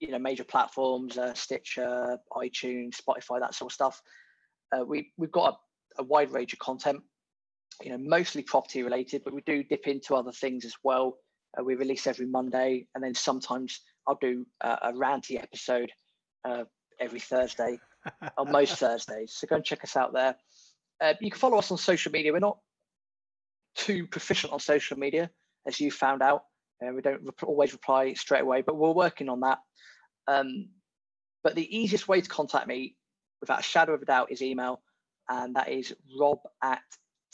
[0.00, 4.02] you know major platforms, uh, Stitcher, iTunes, Spotify, that sort of stuff.
[4.76, 5.54] Uh, we we've got
[5.98, 7.02] a, a wide range of content
[7.82, 11.18] you know, mostly property related, but we do dip into other things as well.
[11.59, 15.90] Uh, we release every Monday, and then sometimes I'll do uh, a ranty episode
[16.44, 16.64] uh,
[17.00, 17.78] every Thursday,
[18.38, 19.34] or most Thursdays.
[19.34, 20.36] So go and check us out there.
[21.00, 22.32] Uh, you can follow us on social media.
[22.32, 22.59] We're not
[23.74, 25.30] too proficient on social media,
[25.66, 26.44] as you found out.
[26.80, 29.59] and we don't rep- always reply straight away, but we're working on that.
[30.26, 30.68] Um,
[31.42, 32.96] but the easiest way to contact me,
[33.40, 34.82] without a shadow of a doubt, is email,
[35.28, 36.82] and that is rob at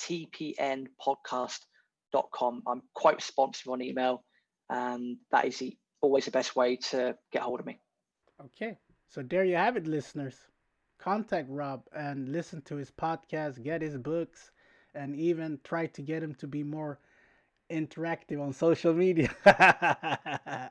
[0.01, 2.63] tpnpodcast.com.
[2.67, 4.25] I'm quite responsive on email,
[4.69, 7.81] and that is the, always the best way to get hold of me.
[8.45, 8.77] Okay,
[9.09, 10.37] so there you have it, listeners.
[11.03, 14.53] Contact Rob and listen to his podcast, get his books,
[14.95, 17.01] and even try to get him to be more
[17.71, 19.31] interactive on social media.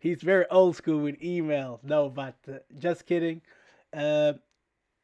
[0.00, 1.78] He's very old school with email.
[1.84, 3.40] No, but uh, just kidding.
[3.92, 4.32] Uh,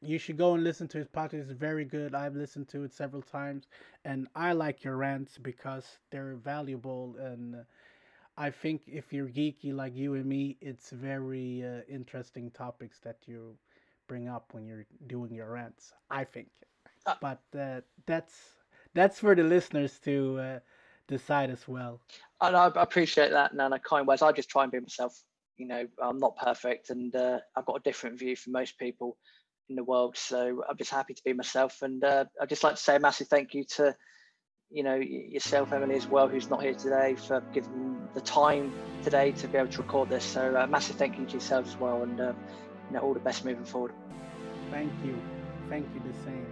[0.03, 1.43] you should go and listen to his podcast.
[1.43, 2.15] It's very good.
[2.15, 3.69] I've listened to it several times,
[4.05, 7.17] and I like your rants because they're valuable.
[7.21, 7.59] And uh,
[8.37, 13.19] I think if you're geeky like you and me, it's very uh, interesting topics that
[13.27, 13.57] you
[14.11, 15.93] bring up when you're doing your rants.
[16.11, 16.49] I think,
[17.07, 18.35] uh, but uh, that's
[18.93, 20.59] that's for the listeners to uh,
[21.07, 22.01] decide as well.
[22.41, 23.79] And I appreciate that, Nana.
[23.79, 24.21] Kind words.
[24.21, 25.17] I just try and be myself.
[25.59, 29.17] You know, I'm not perfect, and uh, I've got a different view from most people
[29.69, 30.17] in the world.
[30.17, 32.99] So I'm just happy to be myself, and uh, I'd just like to say a
[32.99, 33.95] massive thank you to
[34.71, 38.73] you know yourself, Emily, as well, who's not here today, for giving the time
[39.05, 40.25] today to be able to record this.
[40.25, 42.33] So uh, massive thank you to yourself as well, and uh,
[42.99, 43.93] all the best moving forward.
[44.71, 45.21] Thank you,
[45.69, 46.47] thank you the same.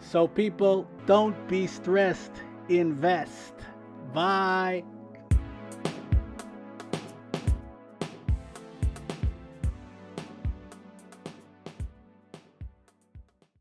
[0.00, 2.32] So people, don't be stressed.
[2.68, 3.54] Invest.
[4.12, 4.84] Bye.